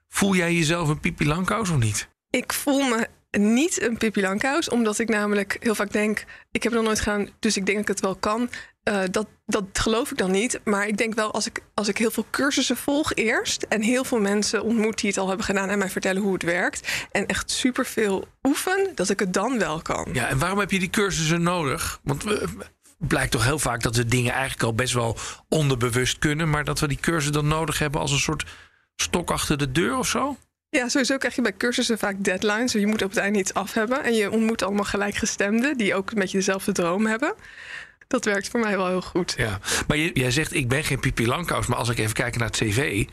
Voel 0.08 0.34
jij 0.34 0.54
jezelf 0.54 0.88
een 0.88 1.00
Pipi 1.00 1.26
Langkous 1.26 1.70
of 1.70 1.78
niet? 1.78 2.08
Ik 2.30 2.52
voel 2.52 2.82
me 2.82 3.08
niet 3.38 3.82
een 3.82 3.96
Pippi 3.96 4.20
Langkous, 4.20 4.68
omdat 4.68 4.98
ik 4.98 5.08
namelijk 5.08 5.56
heel 5.60 5.74
vaak 5.74 5.92
denk... 5.92 6.24
ik 6.50 6.62
heb 6.62 6.72
het 6.72 6.80
nog 6.80 6.84
nooit 6.84 7.00
gedaan, 7.00 7.28
dus 7.38 7.56
ik 7.56 7.66
denk 7.66 7.78
dat 7.78 7.88
ik 7.88 7.94
het 7.94 8.04
wel 8.04 8.16
kan. 8.16 8.50
Eh, 8.86 9.02
dat, 9.10 9.26
dat 9.46 9.64
geloof 9.72 10.10
ik 10.10 10.16
dan 10.16 10.30
niet. 10.30 10.60
Maar 10.64 10.86
ik 10.86 10.96
denk 10.96 11.14
wel, 11.14 11.32
als 11.32 11.46
ik, 11.46 11.62
als 11.74 11.88
ik 11.88 11.98
heel 11.98 12.10
veel 12.10 12.26
cursussen 12.30 12.76
volg 12.76 13.14
eerst... 13.14 13.62
en 13.62 13.82
heel 13.82 14.04
veel 14.04 14.18
mensen 14.18 14.62
ontmoet 14.62 14.98
die 14.98 15.08
het 15.08 15.18
al 15.18 15.28
hebben 15.28 15.44
gedaan... 15.44 15.68
en 15.68 15.78
mij 15.78 15.90
vertellen 15.90 16.22
hoe 16.22 16.32
het 16.32 16.42
werkt... 16.42 17.06
en 17.12 17.26
echt 17.26 17.50
superveel 17.50 18.28
oefen, 18.42 18.92
dat 18.94 19.10
ik 19.10 19.18
het 19.18 19.32
dan 19.32 19.58
wel 19.58 19.82
kan. 19.82 20.08
Ja, 20.12 20.28
en 20.28 20.38
waarom 20.38 20.58
heb 20.58 20.70
je 20.70 20.78
die 20.78 20.90
cursussen 20.90 21.42
nodig? 21.42 22.00
Want 22.02 22.24
eh, 22.24 22.40
het 22.40 22.50
blijkt 22.98 23.30
toch 23.30 23.44
heel 23.44 23.58
vaak 23.58 23.82
dat 23.82 23.96
we 23.96 24.04
dingen 24.04 24.32
eigenlijk 24.32 24.62
al 24.62 24.74
best 24.74 24.94
wel 24.94 25.16
onderbewust 25.48 26.18
kunnen... 26.18 26.50
maar 26.50 26.64
dat 26.64 26.80
we 26.80 26.88
die 26.88 27.00
cursus 27.00 27.30
dan 27.30 27.48
nodig 27.48 27.78
hebben 27.78 28.00
als 28.00 28.12
een 28.12 28.18
soort 28.18 28.44
stok 28.96 29.30
achter 29.30 29.58
de 29.58 29.72
deur 29.72 29.98
of 29.98 30.08
zo? 30.08 30.36
Ja, 30.68 30.88
sowieso 30.88 31.16
krijg 31.16 31.34
je 31.34 31.42
bij 31.42 31.56
cursussen 31.56 31.98
vaak 31.98 32.24
deadlines. 32.24 32.72
Je 32.72 32.86
moet 32.86 33.02
op 33.02 33.10
het 33.10 33.18
einde 33.18 33.38
iets 33.38 33.54
af 33.54 33.72
hebben. 33.72 34.04
En 34.04 34.14
je 34.14 34.30
ontmoet 34.30 34.62
allemaal 34.62 34.84
gelijkgestemden 34.84 35.76
die 35.76 35.94
ook 35.94 36.10
een 36.10 36.18
beetje 36.18 36.38
dezelfde 36.38 36.72
droom 36.72 37.06
hebben. 37.06 37.34
Dat 38.08 38.24
werkt 38.24 38.48
voor 38.48 38.60
mij 38.60 38.76
wel 38.76 38.86
heel 38.86 39.02
goed. 39.02 39.34
Ja, 39.36 39.58
maar 39.86 39.96
je- 39.96 40.10
jij 40.14 40.30
zegt 40.30 40.54
ik 40.54 40.68
ben 40.68 40.84
geen 40.84 41.00
Pipi 41.00 41.26
Langkous, 41.26 41.66
maar 41.66 41.78
als 41.78 41.88
ik 41.88 41.98
even 41.98 42.12
kijk 42.14 42.36
naar 42.36 42.46
het 42.48 42.56
cv, 42.56 43.04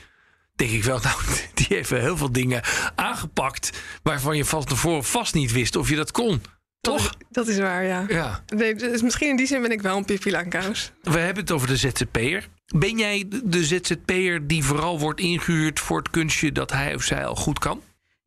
denk 0.55 0.71
ik 0.71 0.83
wel, 0.83 0.99
nou, 1.03 1.15
die 1.53 1.65
heeft 1.69 1.89
heel 1.89 2.17
veel 2.17 2.31
dingen 2.31 2.61
aangepakt 2.95 3.81
waarvan 4.03 4.37
je 4.37 4.45
van 4.45 4.63
tevoren 4.65 5.03
vast 5.03 5.33
niet 5.33 5.51
wist 5.51 5.75
of 5.75 5.89
je 5.89 5.95
dat 5.95 6.11
kon. 6.11 6.41
Dat 6.81 6.97
Toch? 6.97 7.05
is, 7.09 7.25
dat 7.29 7.47
is 7.47 7.57
waar, 7.57 7.83
ja. 7.83 8.05
Ja. 8.07 8.43
Nee, 8.55 8.75
dus 8.75 9.01
misschien 9.01 9.29
in 9.29 9.35
die 9.35 9.47
zin 9.47 9.61
ben 9.61 9.71
ik 9.71 9.81
wel 9.81 9.97
een 9.97 10.05
Pippi 10.05 10.31
Langkous. 10.31 10.91
We 11.01 11.17
hebben 11.19 11.43
het 11.43 11.51
over 11.51 11.67
de 11.67 11.77
ZZP'er. 11.77 12.47
Ben 12.75 12.97
jij 12.97 13.25
de 13.43 13.65
ZZP'er 13.65 14.47
die 14.47 14.63
vooral 14.63 14.99
wordt 14.99 15.19
ingehuurd 15.19 15.79
voor 15.79 15.97
het 15.97 16.09
kunstje 16.09 16.51
dat 16.51 16.71
hij 16.71 16.95
of 16.95 17.03
zij 17.03 17.25
al 17.25 17.35
goed 17.35 17.59
kan? 17.59 17.81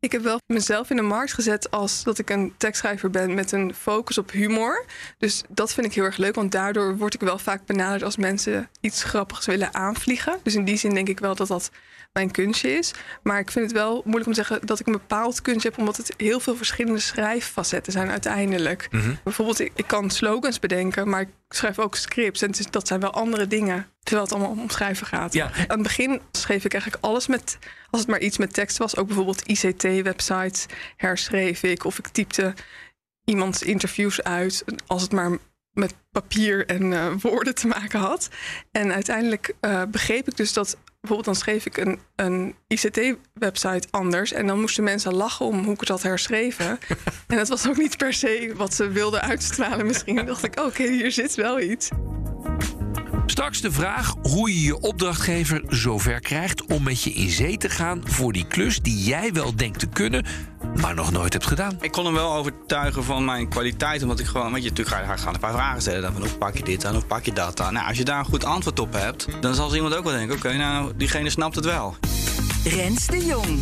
Ik 0.06 0.12
heb 0.12 0.22
wel 0.22 0.40
mezelf 0.46 0.90
in 0.90 0.96
de 0.96 1.02
markt 1.02 1.32
gezet 1.32 1.70
als 1.70 2.04
dat 2.04 2.18
ik 2.18 2.30
een 2.30 2.54
tekstschrijver 2.56 3.10
ben 3.10 3.34
met 3.34 3.52
een 3.52 3.74
focus 3.74 4.18
op 4.18 4.30
humor. 4.30 4.84
Dus 5.18 5.42
dat 5.48 5.72
vind 5.72 5.86
ik 5.86 5.94
heel 5.94 6.04
erg 6.04 6.16
leuk, 6.16 6.34
want 6.34 6.52
daardoor 6.52 6.96
word 6.96 7.14
ik 7.14 7.20
wel 7.20 7.38
vaak 7.38 7.66
benaderd 7.66 8.02
als 8.02 8.16
mensen 8.16 8.68
iets 8.80 9.02
grappigs 9.02 9.46
willen 9.46 9.74
aanvliegen. 9.74 10.38
Dus 10.42 10.54
in 10.54 10.64
die 10.64 10.76
zin 10.76 10.94
denk 10.94 11.08
ik 11.08 11.20
wel 11.20 11.34
dat 11.34 11.48
dat 11.48 11.70
mijn 12.16 12.30
kunstje 12.30 12.70
is. 12.70 12.92
Maar 13.22 13.38
ik 13.38 13.50
vind 13.50 13.64
het 13.64 13.74
wel 13.74 13.94
moeilijk 14.04 14.26
om 14.26 14.32
te 14.32 14.44
zeggen 14.44 14.66
dat 14.66 14.80
ik 14.80 14.86
een 14.86 14.92
bepaald 14.92 15.42
kunstje 15.42 15.68
heb, 15.68 15.78
omdat 15.78 15.96
het 15.96 16.14
heel 16.16 16.40
veel 16.40 16.56
verschillende 16.56 16.98
schrijffacetten 17.00 17.92
zijn 17.92 18.10
uiteindelijk. 18.10 18.88
Bijvoorbeeld, 19.24 19.60
ik, 19.60 19.72
ik 19.74 19.86
kan 19.86 20.10
slogans 20.10 20.58
bedenken, 20.58 21.08
maar 21.08 21.20
ik 21.20 21.28
schrijf 21.48 21.78
ook 21.78 21.96
scripts. 21.96 22.42
En 22.42 22.50
is- 22.50 22.70
dat 22.70 22.86
zijn 22.86 23.00
wel 23.00 23.12
andere 23.12 23.46
dingen, 23.46 23.86
terwijl 24.02 24.26
het 24.26 24.34
allemaal 24.36 24.62
om 24.62 24.70
schrijven 24.70 25.06
gaat. 25.06 25.32
Ja. 25.32 25.44
Aan 25.44 25.64
het 25.78 25.82
begin 25.82 26.20
schreef 26.32 26.64
ik 26.64 26.72
eigenlijk 26.72 27.04
alles 27.04 27.26
met, 27.26 27.58
als 27.90 28.00
het 28.00 28.10
maar 28.10 28.20
iets 28.20 28.38
met 28.38 28.52
tekst 28.54 28.76
was, 28.78 28.96
ook 28.96 29.06
bijvoorbeeld 29.06 29.42
ICT-websites 29.48 30.66
herschreef 30.96 31.62
ik 31.62 31.84
of 31.84 31.98
ik 31.98 32.06
typte 32.08 32.54
iemands 33.24 33.62
interviews 33.62 34.22
uit, 34.22 34.64
als 34.86 35.02
het 35.02 35.12
maar 35.12 35.38
met 35.72 35.94
papier 36.12 36.66
en 36.66 36.92
eh, 36.92 37.12
woorden 37.20 37.54
te 37.54 37.66
maken 37.66 38.00
had. 38.00 38.28
En 38.72 38.92
uiteindelijk 38.92 39.54
eh, 39.60 39.82
begreep 39.88 40.28
ik 40.28 40.36
dus 40.36 40.52
dat 40.52 40.76
bijvoorbeeld 41.06 41.24
dan 41.24 41.34
schreef 41.34 41.66
ik 41.66 41.76
een, 41.76 41.98
een 42.16 42.54
ICT-website 42.66 43.88
anders 43.90 44.32
en 44.32 44.46
dan 44.46 44.60
moesten 44.60 44.84
mensen 44.84 45.14
lachen 45.14 45.46
om 45.46 45.64
hoe 45.64 45.72
ik 45.74 45.80
het 45.80 45.88
had 45.88 46.02
herschreven. 46.02 46.66
en 47.26 47.36
dat 47.36 47.48
was 47.48 47.68
ook 47.68 47.76
niet 47.76 47.96
per 47.96 48.12
se 48.12 48.52
wat 48.56 48.74
ze 48.74 48.88
wilden 48.88 49.20
uitstralen. 49.20 49.86
Misschien 49.86 50.26
dacht 50.26 50.44
ik, 50.44 50.60
oké, 50.60 50.82
hier 50.82 51.12
zit 51.12 51.34
wel 51.34 51.60
iets. 51.60 51.88
Straks 53.26 53.60
de 53.60 53.72
vraag 53.72 54.14
hoe 54.22 54.54
je 54.54 54.62
je 54.62 54.80
opdrachtgever 54.80 55.62
zover 55.68 56.20
krijgt 56.20 56.64
om 56.64 56.82
met 56.82 57.02
je 57.02 57.10
in 57.10 57.30
zee 57.30 57.56
te 57.56 57.68
gaan 57.68 58.00
voor 58.04 58.32
die 58.32 58.46
klus 58.46 58.80
die 58.80 59.04
jij 59.04 59.32
wel 59.32 59.56
denkt 59.56 59.78
te 59.78 59.86
kunnen, 59.86 60.24
maar 60.80 60.94
nog 60.94 61.12
nooit 61.12 61.32
hebt 61.32 61.46
gedaan. 61.46 61.76
Ik 61.80 61.92
kon 61.92 62.04
hem 62.04 62.14
wel 62.14 62.34
overtuigen 62.34 63.04
van 63.04 63.24
mijn 63.24 63.48
kwaliteit. 63.48 64.02
Omdat 64.02 64.18
ik 64.18 64.26
gewoon, 64.26 64.52
weet 64.52 64.62
je, 64.62 64.68
natuurlijk 64.68 64.96
ga 64.96 65.12
je 65.12 65.18
gaan 65.18 65.34
een 65.34 65.40
paar 65.40 65.52
vragen 65.52 65.80
stellen. 65.80 66.02
Dan 66.02 66.12
van 66.12 66.22
hoe 66.22 66.30
pak 66.30 66.56
je 66.56 66.62
dit 66.62 66.84
aan, 66.84 66.94
hoe 66.94 67.04
pak 67.04 67.24
je 67.24 67.32
dat 67.32 67.60
aan. 67.60 67.72
Nou, 67.72 67.88
als 67.88 67.98
je 67.98 68.04
daar 68.04 68.18
een 68.18 68.24
goed 68.24 68.44
antwoord 68.44 68.78
op 68.78 68.92
hebt, 68.92 69.26
dan 69.40 69.54
zal 69.54 69.74
iemand 69.74 69.96
ook 69.96 70.04
wel 70.04 70.12
denken: 70.12 70.36
oké, 70.36 70.56
nou, 70.56 70.92
diegene 70.96 71.30
snapt 71.30 71.54
het 71.54 71.64
wel. 71.64 71.96
Rens 72.64 73.06
de 73.06 73.26
Jong. 73.26 73.60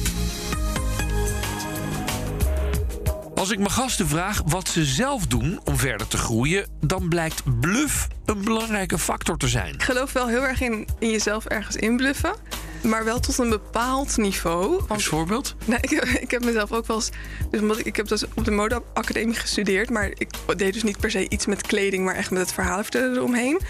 Als 3.45 3.53
ik 3.53 3.59
mijn 3.59 3.71
gasten 3.71 4.09
vraag 4.09 4.43
wat 4.47 4.69
ze 4.69 4.85
zelf 4.85 5.27
doen 5.27 5.61
om 5.65 5.77
verder 5.77 6.07
te 6.07 6.17
groeien, 6.17 6.67
dan 6.81 7.09
blijkt 7.09 7.61
bluff 7.61 8.09
een 8.25 8.45
belangrijke 8.45 8.99
factor 8.99 9.37
te 9.37 9.49
zijn. 9.49 9.75
Ik 9.75 9.83
geloof 9.83 10.13
wel 10.13 10.29
heel 10.29 10.43
erg 10.43 10.61
in, 10.61 10.89
in 10.99 11.11
jezelf 11.11 11.45
ergens 11.45 11.77
inbluffen. 11.77 12.35
Maar 12.83 13.05
wel 13.05 13.21
tot 13.21 13.39
een 13.39 13.49
bepaald 13.49 14.17
niveau. 14.17 14.69
Want 14.77 14.91
Als 14.91 15.07
voorbeeld? 15.07 15.55
Nou, 15.65 15.79
ik, 15.83 15.91
heb- 15.91 16.05
ik 16.05 16.31
heb 16.31 16.45
mezelf 16.45 16.73
ook 16.73 16.87
wel 16.87 16.97
eens. 16.97 17.11
Dus 17.51 17.61
omdat 17.61 17.79
ik, 17.79 17.87
ik 17.87 17.97
heb 17.97 18.09
dus 18.09 18.25
op 18.35 18.45
de 18.45 18.51
modeacademie 18.51 19.35
gestudeerd, 19.35 19.91
maar 19.91 20.07
ik 20.15 20.29
deed 20.57 20.73
dus 20.73 20.83
niet 20.83 20.99
per 20.99 21.11
se 21.11 21.29
iets 21.29 21.47
met 21.47 21.67
kleding, 21.67 22.05
maar 22.05 22.15
echt 22.15 22.31
met 22.31 22.41
het 22.41 22.53
verhaal 22.53 22.83
vertellen 22.83 23.17
eromheen. 23.17 23.61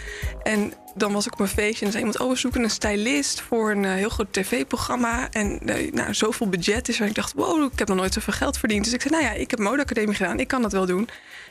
En 0.42 0.72
dan 0.94 1.12
was 1.12 1.26
ik 1.26 1.32
op 1.32 1.40
een 1.40 1.48
feestje 1.48 1.84
en 1.86 1.92
zei 1.92 2.04
iemand: 2.04 2.22
Oh, 2.22 2.30
we 2.30 2.36
zoeken 2.36 2.62
een 2.62 2.70
stylist 2.70 3.40
voor 3.40 3.70
een 3.70 3.84
eh, 3.84 3.92
heel 3.92 4.08
groot 4.08 4.32
tv-programma. 4.32 5.28
En 5.30 5.60
eh, 5.66 5.92
nou, 5.92 6.14
zoveel 6.14 6.48
budget 6.48 6.88
is 6.88 6.96
er. 6.96 7.02
En 7.02 7.08
ik 7.08 7.14
dacht: 7.14 7.32
Wow, 7.32 7.72
ik 7.72 7.78
heb 7.78 7.88
nog 7.88 7.96
nooit 7.96 8.12
zoveel 8.12 8.32
geld 8.32 8.58
verdiend. 8.58 8.84
Dus 8.84 8.92
ik 8.94 9.00
zei: 9.00 9.14
Nou 9.14 9.24
ja, 9.26 9.32
ik 9.40 9.50
heb 9.50 9.58
modeacademie 9.60 10.14
gedaan, 10.14 10.40
ik 10.40 10.48
kan 10.48 10.62
dat 10.62 10.72
wel 10.72 10.86
doen. 10.86 11.08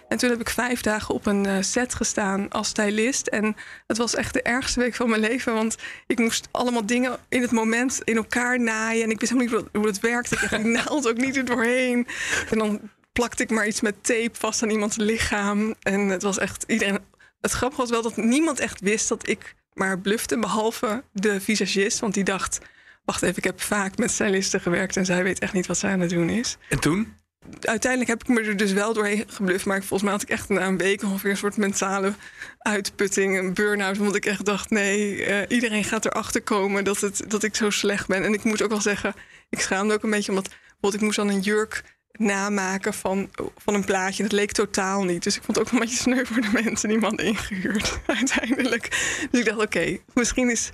En 0.08 0.18
toen 0.18 0.30
heb 0.30 0.40
ik 0.40 0.50
vijf 0.50 0.82
dagen 0.82 1.14
op 1.16 1.26
een 1.26 1.46
eh, 1.46 1.56
set 1.60 1.94
gestaan 1.96 2.50
als 2.50 2.68
stylist. 2.68 3.28
En 3.28 3.56
het 3.88 3.98
was 3.98 4.16
echt 4.16 4.34
de 4.34 4.42
ergste 4.42 4.80
week 4.80 4.96
van 4.96 5.10
mijn 5.10 5.22
leven. 5.22 5.54
Want 5.54 5.76
ik 6.08 6.20
moest 6.20 6.48
allemaal 6.52 6.86
dingen 6.86 7.18
in 7.30 7.42
het 7.42 7.52
moment 7.52 8.02
in 8.04 8.16
elkaar 8.16 8.60
naaien. 8.60 9.04
En 9.04 9.10
ik 9.10 9.20
wist 9.20 9.32
helemaal 9.32 9.54
niet 9.54 9.62
hoe- 9.72 9.80
hoe 9.82 9.90
het 9.90 10.00
werkte. 10.00 10.36
Ik 10.36 10.42
kreeg 10.42 10.62
die 10.62 10.72
naald 10.84 11.08
ook 11.08 11.18
niet 11.18 11.38
er 11.38 11.46
doorheen. 11.46 12.08
En 12.50 12.58
dan 12.58 12.80
plakte 13.14 13.44
ik 13.44 13.50
maar 13.50 13.68
iets 13.68 13.82
met 13.82 13.96
tape 14.04 14.30
vast 14.34 14.64
aan 14.64 14.70
iemands 14.70 14.98
lichaam. 14.98 15.74
En 15.82 16.00
het 16.08 16.22
was 16.24 16.38
echt 16.38 16.64
iedereen. 16.68 17.00
Het 17.44 17.52
grappige 17.52 17.82
was 17.82 17.90
wel 17.90 18.02
dat 18.02 18.16
niemand 18.16 18.60
echt 18.60 18.80
wist 18.80 19.10
dat 19.10 19.28
ik 19.28 19.56
maar 19.74 20.00
blufte. 20.00 20.40
Behalve 20.40 21.04
de 21.12 21.42
visagist. 21.42 22.00
Want 22.00 22.14
die 22.14 22.24
dacht. 22.24 22.60
Wacht 23.06 23.22
even, 23.22 23.38
ik 23.38 23.44
heb 23.44 23.62
vaak 23.62 23.98
met 23.98 24.12
stylisten 24.12 24.62
gewerkt 24.62 24.98
en 24.98 25.06
zij 25.06 25.24
weet 25.24 25.40
echt 25.40 25.54
niet 25.54 25.68
wat 25.68 25.78
zij 25.78 25.92
aan 25.92 26.00
het 26.00 26.10
doen 26.10 26.30
is 26.30 26.58
En 26.70 26.80
toen? 26.80 27.22
uiteindelijk 27.62 28.10
heb 28.10 28.22
ik 28.22 28.28
me 28.28 28.42
er 28.42 28.58
dus 28.58 28.72
wel 28.72 28.94
doorheen 28.94 29.24
gebluft. 29.28 29.66
Maar 29.66 29.80
volgens 29.80 30.02
mij 30.02 30.12
had 30.12 30.22
ik 30.22 30.30
echt 30.30 30.50
na 30.50 30.68
een 30.68 30.78
week 30.78 31.04
ongeveer 31.04 31.30
een 31.30 31.38
soort 31.38 31.58
mentale 31.58 32.14
uitputting, 32.60 33.38
een 33.38 33.54
burn-out. 33.54 34.00
Omdat 34.00 34.16
ik 34.16 34.26
echt 34.26 34.46
dacht, 34.46 34.70
nee, 34.70 35.26
eh, 35.26 35.56
iedereen 35.56 35.84
gaat 35.84 36.06
erachter 36.06 36.42
komen 36.42 36.84
dat, 36.84 37.02
het, 37.02 37.24
dat 37.28 37.44
ik 37.44 37.56
zo 37.56 37.70
slecht 37.70 38.08
ben. 38.08 38.24
En 38.24 38.34
ik 38.34 38.44
moet 38.44 38.62
ook 38.62 38.70
wel 38.70 38.82
zeggen, 38.82 39.14
ik 39.50 39.60
schaamde 39.60 39.94
ook 39.94 40.04
een 40.04 40.10
beetje. 40.10 40.32
Omdat 40.32 40.50
bijvoorbeeld 40.50 40.94
ik 40.94 41.02
moest 41.02 41.16
dan 41.16 41.30
een 41.30 41.40
jurk 41.40 41.84
namaken 42.18 42.94
van, 42.94 43.30
van 43.56 43.74
een 43.74 43.86
plaatje. 43.86 44.24
Dat 44.24 44.32
leek 44.32 44.52
totaal 44.52 45.04
niet. 45.04 45.24
Dus 45.24 45.36
ik 45.36 45.44
vond 45.44 45.58
het 45.58 45.68
ook 45.68 45.74
een 45.74 45.80
beetje 45.80 45.98
sneu 45.98 46.26
voor 46.26 46.42
de 46.42 46.62
mensen 46.64 46.90
die 46.90 47.00
hadden 47.00 47.26
ingehuurd 47.26 48.00
uiteindelijk. 48.18 48.90
Dus 49.32 49.40
ik 49.40 49.46
dacht, 49.46 49.62
oké, 49.62 49.98
misschien 50.14 50.50
is 50.50 50.72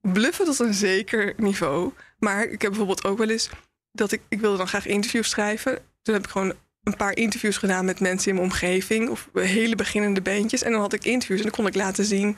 bluffen 0.00 0.44
tot 0.44 0.58
een 0.58 0.74
zeker 0.74 1.34
niveau. 1.36 1.92
Maar 2.18 2.42
ik 2.42 2.62
heb 2.62 2.70
bijvoorbeeld 2.70 3.04
ook 3.04 3.18
wel 3.18 3.30
eens 3.30 3.50
dat 3.92 4.12
ik, 4.12 4.20
ik 4.28 4.40
wilde 4.40 4.56
dan 4.56 4.68
graag 4.68 4.86
interviews 4.86 5.30
schrijven. 5.30 5.78
Toen 6.02 6.14
heb 6.14 6.24
ik 6.24 6.30
gewoon 6.30 6.52
een 6.82 6.96
paar 6.96 7.16
interviews 7.16 7.56
gedaan 7.56 7.84
met 7.84 8.00
mensen 8.00 8.28
in 8.28 8.34
mijn 8.34 8.46
omgeving. 8.46 9.08
Of 9.08 9.28
hele 9.32 9.76
beginnende 9.76 10.20
bandjes. 10.20 10.62
En 10.62 10.72
dan 10.72 10.80
had 10.80 10.92
ik 10.92 11.04
interviews 11.04 11.40
en 11.40 11.46
dan 11.46 11.56
kon 11.56 11.66
ik 11.66 11.74
laten 11.74 12.04
zien 12.04 12.36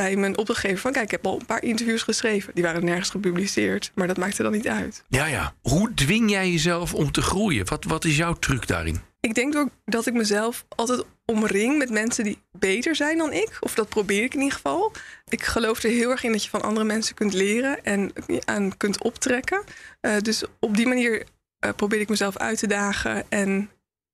bij 0.00 0.16
mijn 0.16 0.38
opdrachtgever 0.38 0.78
van... 0.78 0.92
kijk, 0.92 1.04
ik 1.04 1.10
heb 1.10 1.26
al 1.26 1.38
een 1.40 1.46
paar 1.46 1.62
interviews 1.62 2.02
geschreven. 2.02 2.54
Die 2.54 2.64
waren 2.64 2.84
nergens 2.84 3.10
gepubliceerd, 3.10 3.92
maar 3.94 4.06
dat 4.06 4.16
maakte 4.16 4.42
dan 4.42 4.52
niet 4.52 4.68
uit. 4.68 5.04
Ja, 5.08 5.26
ja. 5.26 5.54
Hoe 5.62 5.94
dwing 5.94 6.30
jij 6.30 6.50
jezelf 6.50 6.94
om 6.94 7.12
te 7.12 7.22
groeien? 7.22 7.66
Wat, 7.68 7.84
wat 7.84 8.04
is 8.04 8.16
jouw 8.16 8.34
truc 8.34 8.66
daarin? 8.66 9.00
Ik 9.20 9.34
denk 9.34 9.56
ook 9.56 9.68
dat 9.84 10.06
ik 10.06 10.14
mezelf 10.14 10.64
altijd 10.68 11.04
omring 11.24 11.78
met 11.78 11.90
mensen 11.90 12.24
die 12.24 12.38
beter 12.52 12.96
zijn 12.96 13.18
dan 13.18 13.32
ik. 13.32 13.56
Of 13.60 13.74
dat 13.74 13.88
probeer 13.88 14.22
ik 14.22 14.34
in 14.34 14.40
ieder 14.40 14.54
geval. 14.54 14.92
Ik 15.28 15.42
geloof 15.42 15.82
er 15.82 15.90
heel 15.90 16.10
erg 16.10 16.24
in 16.24 16.32
dat 16.32 16.44
je 16.44 16.50
van 16.50 16.62
andere 16.62 16.86
mensen 16.86 17.14
kunt 17.14 17.32
leren 17.32 17.84
en 17.84 18.12
aan 18.44 18.76
kunt 18.76 19.02
optrekken. 19.02 19.64
Eh, 20.00 20.18
dus 20.18 20.44
op 20.60 20.76
die 20.76 20.86
manier 20.86 21.24
eh, 21.58 21.70
probeer 21.76 22.00
ik 22.00 22.08
mezelf 22.08 22.36
uit 22.36 22.58
te 22.58 22.66
dagen. 22.66 23.24
En 23.28 23.70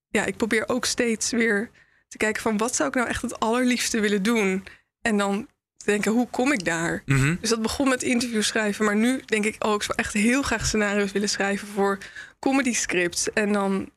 ja, 0.08 0.24
ik 0.24 0.36
probeer 0.36 0.64
ook 0.66 0.84
steeds 0.84 1.30
weer 1.30 1.70
te 2.08 2.16
kijken 2.16 2.42
van 2.42 2.56
wat 2.56 2.74
zou 2.74 2.88
ik 2.88 2.94
nou 2.94 3.08
echt 3.08 3.22
het 3.22 3.40
allerliefste 3.40 4.00
willen 4.00 4.22
doen. 4.22 4.64
En 5.00 5.18
dan 5.18 5.48
te 5.86 5.92
denken, 5.92 6.12
hoe 6.12 6.28
kom 6.30 6.52
ik 6.52 6.64
daar? 6.64 7.02
Dus 7.40 7.50
dat 7.50 7.62
begon 7.62 7.88
met 7.88 8.02
interviews 8.02 8.46
schrijven. 8.46 8.84
Maar 8.84 8.96
nu 8.96 9.22
denk 9.24 9.44
ik, 9.44 9.64
oh, 9.64 9.74
ik 9.74 9.82
zou 9.82 9.98
echt 9.98 10.12
heel 10.12 10.42
graag 10.42 10.66
scenario's 10.66 11.12
willen 11.12 11.28
schrijven 11.28 11.68
voor 11.68 11.98
comedy 12.38 12.72
scripts. 12.72 13.32
En 13.32 13.52
dan, 13.52 13.90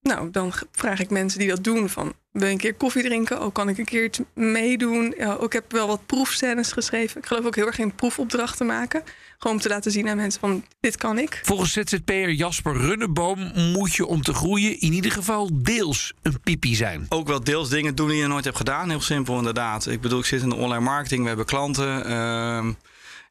nou, 0.00 0.30
dan 0.30 0.52
vraag 0.72 1.00
ik 1.00 1.10
mensen 1.10 1.38
die 1.38 1.48
dat 1.48 1.64
doen 1.64 1.88
van... 1.88 2.12
wil 2.32 2.46
je 2.46 2.52
een 2.52 2.58
keer 2.58 2.74
koffie 2.74 3.02
drinken? 3.02 3.42
Oh, 3.42 3.52
kan 3.52 3.68
ik 3.68 3.78
een 3.78 3.84
keer 3.84 4.04
iets 4.04 4.20
meedoen? 4.34 5.14
Ja, 5.16 5.34
ook, 5.34 5.44
ik 5.44 5.52
heb 5.52 5.72
wel 5.72 5.86
wat 5.86 6.06
proefscènes 6.06 6.72
geschreven. 6.72 7.20
Ik 7.20 7.26
geloof 7.26 7.44
ook 7.44 7.56
heel 7.56 7.66
erg 7.66 7.78
in 7.78 7.94
proefopdrachten 7.94 8.66
maken. 8.66 9.02
Gewoon 9.40 9.56
om 9.56 9.62
te 9.62 9.68
laten 9.68 9.92
zien 9.92 10.08
aan 10.08 10.16
mensen 10.16 10.40
van, 10.40 10.64
dit 10.80 10.96
kan 10.96 11.18
ik. 11.18 11.40
Volgens 11.44 11.72
ZZP'er 11.72 12.30
Jasper 12.32 12.76
Runneboom 12.76 13.52
moet 13.54 13.94
je 13.94 14.06
om 14.06 14.22
te 14.22 14.34
groeien 14.34 14.80
in 14.80 14.92
ieder 14.92 15.12
geval 15.12 15.50
deels 15.52 16.12
een 16.22 16.40
piepie 16.40 16.76
zijn. 16.76 17.06
Ook 17.08 17.26
wel 17.28 17.44
deels 17.44 17.68
dingen 17.68 17.94
doen 17.94 18.08
die 18.08 18.16
je 18.16 18.26
nooit 18.26 18.44
hebt 18.44 18.56
gedaan. 18.56 18.88
Heel 18.90 19.00
simpel, 19.00 19.36
inderdaad. 19.38 19.86
Ik 19.86 20.00
bedoel, 20.00 20.18
ik 20.18 20.24
zit 20.24 20.42
in 20.42 20.48
de 20.48 20.54
online 20.54 20.84
marketing, 20.84 21.20
we 21.22 21.28
hebben 21.28 21.46
klanten. 21.46 22.04
ehm, 22.04 22.72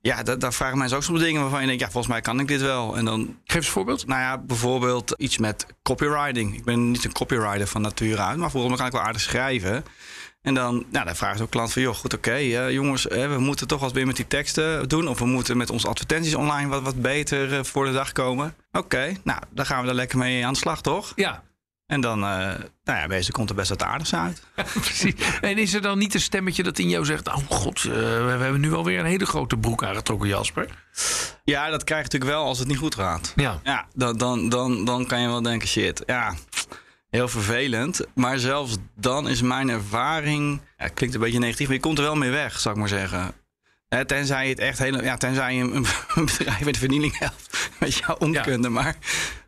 ja, 0.02 0.24
da- 0.24 0.36
daar 0.36 0.54
vragen 0.54 0.78
mensen 0.78 0.98
ook 0.98 1.04
soms 1.04 1.20
dingen 1.20 1.42
waarvan 1.42 1.62
je 1.62 1.68
denkt, 1.68 1.82
ja, 1.82 1.90
volgens 1.90 2.14
mij 2.14 2.22
kan 2.22 2.40
ik 2.40 2.48
dit 2.48 2.62
wel. 2.62 2.98
En 2.98 3.06
dan 3.06 3.20
Geef 3.46 3.56
eens 3.56 3.66
een 3.66 3.72
voorbeeld. 3.72 4.08
Nou 4.08 4.22
ja, 4.22 4.38
bijvoorbeeld 4.38 5.14
iets 5.18 5.38
met 5.38 5.66
copywriting. 5.84 6.56
Ik 6.56 6.64
ben 6.64 6.92
niet 6.92 7.06
een 7.06 7.12
copywriter 7.12 7.68
van 7.68 7.82
nature 7.82 8.22
uit, 8.22 8.38
maar 8.38 8.50
bijvoorbeeld 8.52 8.78
kan 8.78 8.86
ik 8.86 8.92
wel 8.92 9.02
aardig 9.02 9.22
schrijven. 9.22 9.84
En 10.42 10.54
dan, 10.54 10.86
nou, 10.92 11.06
dan 11.06 11.16
vraagt 11.16 11.38
zo'n 11.38 11.50
klant 11.50 11.74
van, 11.74 11.82
joh, 11.82 11.96
goed, 11.96 12.14
oké, 12.14 12.32
eh, 12.32 12.72
jongens, 12.72 13.08
eh, 13.08 13.28
we 13.28 13.40
moeten 13.40 13.68
toch 13.68 13.80
wat 13.80 13.94
meer 13.94 14.06
met 14.06 14.16
die 14.16 14.28
teksten 14.28 14.90
doen. 14.90 15.08
Of 15.08 15.20
we 15.20 15.26
moeten 15.26 15.58
met 15.58 15.70
onze 15.70 15.88
advertenties 15.88 16.36
online 16.36 16.70
wat, 16.70 16.82
wat 16.82 17.02
beter 17.02 17.54
eh, 17.54 17.64
voor 17.64 17.86
de 17.86 17.92
dag 17.92 18.12
komen. 18.12 18.56
Oké, 18.72 19.14
nou, 19.24 19.42
dan 19.50 19.66
gaan 19.66 19.84
we 19.84 19.90
er 19.90 19.96
lekker 19.96 20.18
mee 20.18 20.46
aan 20.46 20.54
de 20.54 20.60
slag, 20.60 20.82
toch? 20.82 21.12
Ja, 21.16 21.44
En 21.86 22.02
dan, 22.02 22.20
nou 22.20 22.62
ja, 22.84 23.08
meestal 23.08 23.34
komt 23.34 23.50
er 23.50 23.56
best 23.56 23.70
wat 23.70 23.84
aardigs 23.84 24.16
uit. 24.16 24.44
precies. 24.74 25.14
En 25.42 25.58
is 25.58 25.74
er 25.74 25.82
dan 25.82 25.98
niet 25.98 26.14
een 26.14 26.22
stemmetje 26.22 26.64
dat 26.64 26.80
in 26.80 26.90
jou 26.90 27.06
zegt... 27.06 27.28
oh 27.28 27.38
god, 27.50 27.82
we 27.82 27.92
we 28.38 28.44
hebben 28.44 28.62
nu 28.62 28.74
alweer 28.74 29.00
een 29.00 29.06
hele 29.06 29.26
grote 29.26 29.58
broek 29.58 29.84
aangetrokken, 29.84 30.28
Jasper? 30.28 30.68
Ja, 31.44 31.70
dat 31.70 31.84
krijg 31.84 32.02
je 32.02 32.10
natuurlijk 32.12 32.32
wel 32.32 32.44
als 32.46 32.60
het 32.60 32.68
niet 32.68 32.78
goed 32.78 32.96
gaat. 32.96 33.34
Ja. 33.36 33.60
Ja, 33.64 33.88
dan, 33.94 34.18
dan, 34.18 34.50
dan, 34.50 34.86
dan 34.86 35.06
kan 35.06 35.22
je 35.22 35.28
wel 35.28 35.42
denken, 35.42 35.68
shit, 35.68 36.04
ja, 36.06 36.34
heel 37.10 37.28
vervelend. 37.28 38.06
Maar 38.16 38.40
zelfs 38.40 38.78
dan 38.96 39.28
is 39.30 39.42
mijn 39.42 39.70
ervaring, 39.70 40.62
ja, 40.78 40.88
klinkt 40.88 41.16
een 41.16 41.22
beetje 41.22 41.40
negatief, 41.40 41.66
maar 41.68 41.76
je 41.76 41.82
komt 41.82 41.98
er 41.98 42.04
wel 42.04 42.16
mee 42.16 42.30
weg, 42.30 42.60
zou 42.60 42.74
ik 42.74 42.80
maar 42.80 42.90
zeggen. 42.90 43.32
Hè, 43.90 44.06
tenzij 44.06 44.44
je 44.44 44.50
het 44.50 44.60
echt 44.60 44.80
hele, 44.80 45.04
ja, 45.04 45.18
tenzij 45.18 45.56
je 45.56 45.64
een, 45.64 45.86
een 46.16 46.26
bedrijf 46.26 46.66
met 46.66 46.78
vernieling 46.78 47.18
helpt 47.18 47.70
met 47.80 47.96
jouw 47.96 48.16
onkunde. 48.16 48.70
Maar 48.70 48.96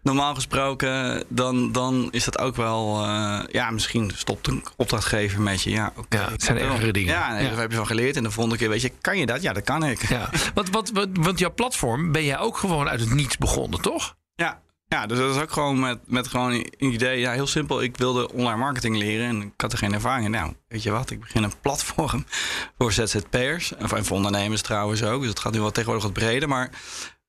normaal 0.03 0.36
gesproken, 0.36 1.24
dan, 1.27 1.72
dan 1.72 2.08
is 2.12 2.24
dat 2.24 2.39
ook 2.39 2.56
wel... 2.56 3.03
eh, 3.06 3.39
ja, 3.51 3.70
misschien 3.72 4.12
stopt 4.15 4.48
een 4.48 4.63
opdrachtgever 4.75 5.41
met 5.41 5.62
je. 5.62 5.70
Ja, 5.70 5.94
oké. 5.96 6.18
Ja, 6.18 6.30
het 6.32 6.44
zijn 6.44 6.58
ergere 6.58 6.91
dingen. 6.91 7.13
Ja, 7.13 7.34
nee, 7.34 7.44
Ja. 7.44 7.50
daar 7.50 7.60
heb 7.60 7.72
je 7.72 7.77
van 7.77 7.86
geleerd. 7.88 8.15
En 8.15 8.24
de 8.24 8.32
volgende 8.32 8.58
keer 8.58 8.70
weet 8.70 8.82
je, 8.82 8.91
kan 9.01 9.18
je 9.18 9.25
dat? 9.25 9.41
Ja, 9.41 9.53
dat 9.53 9.63
kan 9.63 9.84
ik. 9.84 10.10
Ja. 10.10 10.30
Want, 10.53 10.70
wat, 10.70 10.89
wat, 10.91 11.08
want 11.13 11.39
jouw 11.39 11.53
platform 11.53 12.12
ben 12.12 12.24
jij 12.25 12.38
ook 12.39 12.58
gewoon 12.58 12.88
uit 12.89 13.00
het 13.00 13.13
niets 13.13 13.38
begonnen, 13.38 13.82
toch? 13.82 14.15
Ja, 14.36 14.62
ja 14.95 15.05
dus 15.05 15.17
dat 15.17 15.36
is 15.36 15.41
ook 15.41 15.51
gewoon 15.51 15.79
met, 15.79 16.00
met 16.05 16.27
gewoon 16.27 16.51
een 16.51 16.93
idee. 16.93 17.19
Ja, 17.19 17.31
heel 17.31 17.48
simpel. 17.48 17.81
Ik 17.81 17.98
wilde 17.98 18.33
online 18.33 18.57
marketing 18.57 18.98
leren 18.98 19.27
en 19.27 19.41
ik 19.41 19.51
had 19.57 19.71
er 19.71 19.77
geen 19.77 19.93
ervaring 19.93 20.25
in. 20.25 20.31
Nou, 20.31 20.53
weet 20.67 20.83
je 20.83 20.91
wat? 20.91 21.10
Ik 21.10 21.19
begin 21.19 21.43
een 21.43 21.60
platform 21.62 22.25
voor 22.77 22.91
ZZP'ers. 22.91 23.75
En 23.75 24.05
voor 24.05 24.15
ondernemers 24.15 24.62
trouwens 24.62 25.03
ook. 25.03 25.19
Dus 25.21 25.29
het 25.29 25.39
gaat 25.39 25.53
nu 25.53 25.60
wel 25.60 25.71
tegenwoordig 25.71 26.03
wat 26.03 26.13
breder. 26.13 26.50
Maar 26.50 26.69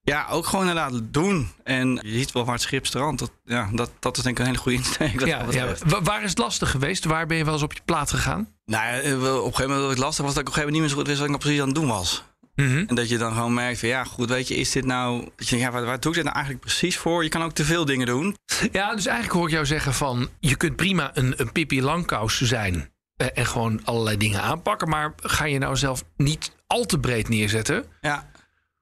ja, 0.03 0.27
ook 0.31 0.47
gewoon 0.47 0.69
inderdaad 0.69 1.01
doen. 1.03 1.49
En 1.65 1.99
je 2.03 2.19
ziet 2.19 2.33
wel 2.33 2.45
waar 2.45 2.55
het 2.55 2.63
schip 2.63 2.87
strandt. 2.87 3.19
Dat, 3.19 3.31
ja, 3.45 3.69
dat, 3.73 3.91
dat 3.99 4.17
is 4.17 4.23
denk 4.23 4.37
ik 4.37 4.41
een 4.45 4.51
hele 4.51 4.63
goede 4.63 4.79
insteek. 4.79 5.25
Ja, 5.25 5.45
ja. 5.51 5.75
Waar 6.03 6.23
is 6.23 6.31
het 6.31 6.39
lastig 6.39 6.71
geweest? 6.71 7.05
Waar 7.05 7.27
ben 7.27 7.37
je 7.37 7.45
wel 7.45 7.55
eens 7.55 7.63
op 7.63 7.73
je 7.73 7.81
plaat 7.85 8.11
gegaan? 8.11 8.49
Nou, 8.65 8.85
ja, 8.85 8.99
op 8.99 9.05
een 9.05 9.43
gegeven 9.43 9.63
moment 9.63 9.81
was 9.81 9.91
het 9.91 9.99
lastig 9.99 10.25
was 10.25 10.35
dat 10.35 10.43
ik 10.43 10.49
op 10.49 10.55
een 10.55 10.63
gegeven 10.63 10.73
moment 10.73 10.73
niet 10.73 10.81
meer 10.81 10.89
zo 10.89 10.97
goed 10.97 11.07
wist 11.07 11.19
wat 11.19 11.29
ik 11.29 11.35
nou 11.35 11.43
precies 11.43 11.61
aan 11.61 11.67
het 11.67 11.77
doen 11.77 11.89
was. 11.89 12.25
Mhm. 12.55 12.85
En 12.87 12.95
dat 12.95 13.09
je 13.09 13.19
dan 13.19 13.33
gewoon 13.33 13.55
merkt 13.55 13.79
van 13.79 13.89
ja, 13.89 14.05
goed, 14.05 14.29
weet 14.29 14.49
je, 14.49 14.55
is 14.55 14.71
dit 14.71 14.85
nou. 14.85 15.21
Dat 15.37 15.49
je, 15.49 15.57
denkt, 15.57 15.65
ja, 15.65 15.71
waar, 15.71 15.85
waar 15.85 16.01
doe 16.01 16.11
ik 16.11 16.17
dit 16.17 16.25
nou 16.25 16.37
eigenlijk 16.37 16.65
precies 16.65 16.99
voor? 16.99 17.23
Je 17.23 17.29
kan 17.29 17.43
ook 17.43 17.53
te 17.53 17.65
veel 17.65 17.85
dingen 17.85 18.07
doen. 18.07 18.37
Ja, 18.73 18.95
dus 18.95 19.07
eigenlijk 19.07 19.37
hoor 19.37 19.47
ik 19.47 19.53
jou 19.53 19.67
zeggen 19.67 19.95
van... 19.95 20.29
je 20.41 20.57
kunt 20.57 20.77
prima 20.77 21.11
een, 21.15 21.35
een 21.37 21.53
Pippi 21.53 21.83
Langkous 21.83 22.41
zijn... 22.41 22.93
eh, 23.17 23.27
en 23.35 23.47
gewoon 23.47 23.85
allerlei 23.85 24.17
dingen 24.17 24.43
aanpakken... 24.43 24.89
maar 24.89 25.13
ga 25.17 25.45
je 25.45 25.59
nou 25.59 25.77
zelf 25.77 26.05
niet 26.17 26.57
al 26.67 26.85
te 26.85 26.99
breed 26.99 27.29
neerzetten... 27.29 27.85
Ja, 28.01 28.31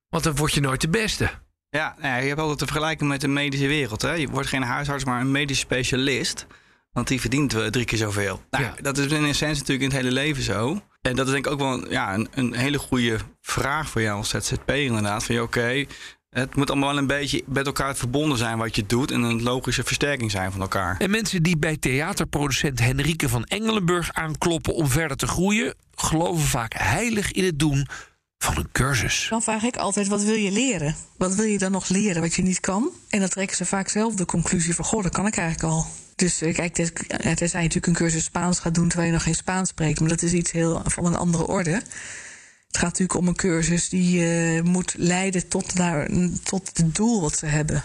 want 0.08 0.24
dan 0.24 0.36
word 0.36 0.52
je 0.52 0.60
nooit 0.60 0.80
de 0.80 0.88
beste. 0.88 1.30
Ja, 1.70 1.94
nou 1.98 2.08
ja, 2.08 2.16
je 2.16 2.28
hebt 2.28 2.40
altijd 2.40 2.58
te 2.58 2.66
vergelijken 2.66 3.06
met 3.06 3.20
de 3.20 3.28
medische 3.28 3.66
wereld. 3.66 4.02
Hè? 4.02 4.12
Je 4.12 4.28
wordt 4.28 4.48
geen 4.48 4.62
huisarts, 4.62 5.04
maar 5.04 5.20
een 5.20 5.30
medisch 5.30 5.58
specialist. 5.58 6.46
Want 6.92 7.08
die 7.08 7.20
verdient 7.20 7.50
drie 7.72 7.84
keer 7.84 7.98
zoveel. 7.98 8.42
Nou, 8.50 8.64
Ja. 8.64 8.74
Dat 8.82 8.98
is 8.98 9.06
in 9.06 9.24
essentie 9.24 9.58
natuurlijk 9.58 9.80
in 9.80 9.88
het 9.96 9.96
hele 9.96 10.12
leven 10.12 10.42
zo. 10.42 10.80
En 11.02 11.16
dat 11.16 11.26
is 11.26 11.32
denk 11.32 11.46
ik 11.46 11.52
ook 11.52 11.58
wel 11.58 11.72
een- 11.72 11.90
ja, 11.90 12.14
een, 12.14 12.28
een 12.34 12.54
hele 12.54 12.78
goede 12.78 13.18
vraag 13.40 13.90
voor 13.90 14.00
jou 14.02 14.16
als 14.16 14.28
ZZP'er 14.28 14.84
inderdaad. 14.84 15.24
Van 15.24 15.40
oké, 15.40 15.84
het 16.30 16.56
moet 16.56 16.70
allemaal 16.70 16.88
wel 16.88 16.98
een 16.98 17.06
beetje 17.06 17.42
met 17.46 17.66
elkaar 17.66 17.96
verbonden 17.96 18.38
zijn 18.38 18.58
wat 18.58 18.76
je 18.76 18.86
doet. 18.86 19.10
En 19.10 19.22
een 19.22 19.42
logische 19.42 19.82
versterking 19.84 20.30
zijn 20.30 20.52
van 20.52 20.60
elkaar. 20.60 20.96
En 20.98 21.10
mensen 21.10 21.42
die 21.42 21.56
bij 21.56 21.76
theaterproducent 21.76 22.78
Henrike 22.80 23.28
van 23.28 23.44
Engelenburg 23.44 24.12
aankloppen... 24.12 24.74
om 24.74 24.88
verder 24.88 25.16
te 25.16 25.26
groeien... 25.26 25.74
geloven 25.94 26.46
vaak 26.46 26.72
heilig 26.76 27.32
in 27.32 27.44
het 27.44 27.58
doen 27.58 27.86
van 28.38 28.56
een 28.56 28.68
cursus. 28.72 29.26
Dan 29.30 29.42
vraag 29.42 29.62
ik 29.62 29.76
altijd, 29.76 30.08
wat 30.08 30.22
wil 30.22 30.34
je 30.34 30.50
leren? 30.52 30.96
Wat 31.16 31.34
wil 31.34 31.44
je 31.44 31.58
dan 31.58 31.72
nog 31.72 31.88
leren 31.88 32.22
wat 32.22 32.34
je 32.34 32.42
niet 32.42 32.60
kan? 32.60 32.90
En 33.08 33.20
dan 33.20 33.28
trekken 33.28 33.56
ze 33.56 33.64
vaak 33.64 33.88
zelf 33.88 34.14
de 34.14 34.24
conclusie 34.24 34.74
van... 34.74 34.84
goh, 34.84 35.02
dat 35.02 35.12
kan 35.12 35.26
ik 35.26 35.36
eigenlijk 35.36 35.72
al. 35.74 35.86
Dus 36.20 36.40
eh, 36.40 36.54
kijk, 36.54 36.74
tenzij 36.74 37.36
je 37.36 37.66
natuurlijk 37.66 37.86
een 37.86 37.92
cursus 37.92 38.24
Spaans 38.24 38.58
gaat 38.58 38.74
doen... 38.74 38.88
terwijl 38.88 39.08
je 39.08 39.14
nog 39.14 39.24
geen 39.24 39.34
Spaans 39.34 39.68
spreekt. 39.68 40.00
Maar 40.00 40.08
dat 40.08 40.22
is 40.22 40.32
iets 40.32 40.50
heel 40.50 40.82
van 40.84 41.06
een 41.06 41.16
andere 41.16 41.46
orde. 41.46 41.70
Het 41.70 42.78
gaat 42.78 42.82
natuurlijk 42.82 43.18
om 43.18 43.28
een 43.28 43.34
cursus 43.34 43.88
die 43.88 44.24
eh, 44.24 44.62
moet 44.62 44.94
leiden 44.96 45.48
tot, 45.48 45.74
naar, 45.74 46.08
tot 46.42 46.70
het 46.74 46.94
doel 46.94 47.20
wat 47.20 47.38
ze 47.38 47.46
hebben. 47.46 47.84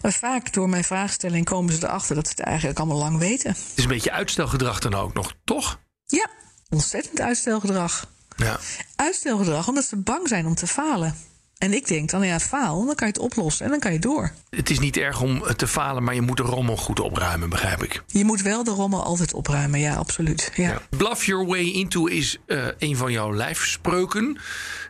En 0.00 0.12
vaak 0.12 0.52
door 0.52 0.68
mijn 0.68 0.84
vraagstelling 0.84 1.44
komen 1.44 1.74
ze 1.74 1.84
erachter... 1.86 2.14
dat 2.14 2.26
ze 2.26 2.32
het 2.36 2.44
eigenlijk 2.46 2.78
allemaal 2.78 2.98
lang 2.98 3.18
weten. 3.18 3.50
Het 3.50 3.72
is 3.74 3.82
een 3.82 3.90
beetje 3.90 4.12
uitstelgedrag 4.12 4.78
dan 4.78 4.94
ook 4.94 5.14
nog, 5.14 5.34
toch? 5.44 5.80
Ja, 6.06 6.26
ontzettend 6.68 7.20
uitstelgedrag. 7.20 8.06
Ja. 8.36 8.60
Uitstelgedrag 8.96 9.68
omdat 9.68 9.84
ze 9.84 9.96
bang 9.96 10.28
zijn 10.28 10.46
om 10.46 10.54
te 10.54 10.66
falen. 10.66 11.16
En 11.62 11.72
ik 11.72 11.86
denk 11.86 12.10
dan, 12.10 12.26
ja, 12.26 12.40
faal, 12.40 12.86
dan 12.86 12.94
kan 12.94 13.06
je 13.06 13.12
het 13.12 13.22
oplossen 13.22 13.64
en 13.64 13.70
dan 13.70 13.80
kan 13.80 13.92
je 13.92 13.98
door. 13.98 14.32
Het 14.50 14.70
is 14.70 14.78
niet 14.78 14.96
erg 14.96 15.20
om 15.20 15.42
te 15.56 15.66
falen, 15.66 16.02
maar 16.02 16.14
je 16.14 16.20
moet 16.20 16.36
de 16.36 16.42
rommel 16.42 16.76
goed 16.76 17.00
opruimen, 17.00 17.48
begrijp 17.48 17.82
ik. 17.82 18.02
Je 18.06 18.24
moet 18.24 18.42
wel 18.42 18.64
de 18.64 18.70
rommel 18.70 19.02
altijd 19.02 19.34
opruimen, 19.34 19.80
ja, 19.80 19.94
absoluut. 19.94 20.52
Ja. 20.54 20.82
Bluff 20.90 21.24
Your 21.24 21.46
Way 21.46 21.70
Into 21.70 22.06
is 22.06 22.38
eh, 22.46 22.66
een 22.78 22.96
van 22.96 23.12
jouw 23.12 23.34
lijfspreuken. 23.34 24.38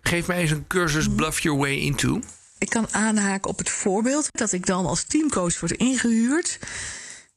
Geef 0.02 0.26
mij 0.26 0.40
eens 0.40 0.50
een 0.50 0.66
cursus 0.66 1.08
Bluff 1.08 1.40
Your 1.40 1.58
Way 1.58 1.76
Into. 1.76 2.20
Ik 2.58 2.68
kan 2.68 2.86
aanhaken 2.90 3.50
op 3.50 3.58
het 3.58 3.70
voorbeeld 3.70 4.28
dat 4.32 4.52
ik 4.52 4.66
dan 4.66 4.86
als 4.86 5.04
teamcoach 5.04 5.60
word 5.60 5.72
ingehuurd. 5.72 6.58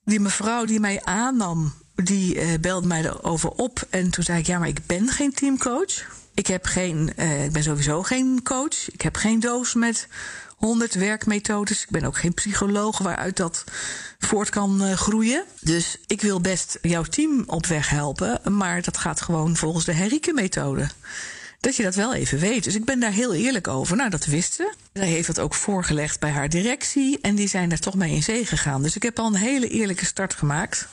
Die 0.03 0.19
mevrouw 0.19 0.65
die 0.65 0.79
mij 0.79 1.01
aannam, 1.03 1.73
die 1.95 2.39
eh, 2.39 2.59
belde 2.59 2.87
mij 2.87 3.03
erover 3.03 3.49
op. 3.49 3.87
En 3.89 4.09
toen 4.09 4.23
zei 4.23 4.39
ik, 4.39 4.45
ja, 4.45 4.59
maar 4.59 4.67
ik 4.67 4.85
ben 4.85 5.07
geen 5.09 5.33
teamcoach. 5.33 6.23
Ik, 6.35 6.47
heb 6.47 6.65
geen, 6.65 7.13
eh, 7.15 7.43
ik 7.43 7.51
ben 7.51 7.63
sowieso 7.63 8.03
geen 8.03 8.39
coach. 8.43 8.91
Ik 8.91 9.01
heb 9.01 9.15
geen 9.15 9.39
doos 9.39 9.73
met 9.73 10.07
honderd 10.55 10.93
werkmethodes. 10.93 11.83
Ik 11.83 11.89
ben 11.89 12.03
ook 12.03 12.17
geen 12.17 12.33
psycholoog 12.33 12.97
waaruit 12.97 13.37
dat 13.37 13.63
voort 14.19 14.49
kan 14.49 14.83
eh, 14.83 14.93
groeien. 14.93 15.43
Dus 15.61 15.97
ik 16.07 16.21
wil 16.21 16.41
best 16.41 16.77
jouw 16.81 17.03
team 17.03 17.43
op 17.47 17.65
weg 17.65 17.89
helpen. 17.89 18.57
Maar 18.57 18.81
dat 18.81 18.97
gaat 18.97 19.21
gewoon 19.21 19.55
volgens 19.55 19.85
de 19.85 19.93
Henrike-methode. 19.93 20.87
Dat 21.59 21.75
je 21.75 21.83
dat 21.83 21.95
wel 21.95 22.13
even 22.13 22.39
weet. 22.39 22.63
Dus 22.63 22.75
ik 22.75 22.85
ben 22.85 22.99
daar 22.99 23.11
heel 23.11 23.33
eerlijk 23.33 23.67
over. 23.67 23.95
Nou, 23.95 24.09
dat 24.09 24.25
wist 24.25 24.53
ze. 24.53 24.73
Zij 24.93 25.07
heeft 25.07 25.27
dat 25.27 25.39
ook 25.39 25.53
voorgelegd 25.53 26.19
bij 26.19 26.31
haar 26.31 26.49
directie. 26.49 27.19
En 27.21 27.35
die 27.35 27.47
zijn 27.47 27.69
daar 27.69 27.79
toch 27.79 27.95
mee 27.95 28.13
in 28.13 28.23
zee 28.23 28.45
gegaan. 28.45 28.81
Dus 28.81 28.95
ik 28.95 29.03
heb 29.03 29.19
al 29.19 29.27
een 29.27 29.35
hele 29.35 29.67
eerlijke 29.67 30.05
start 30.05 30.33
gemaakt. 30.33 30.87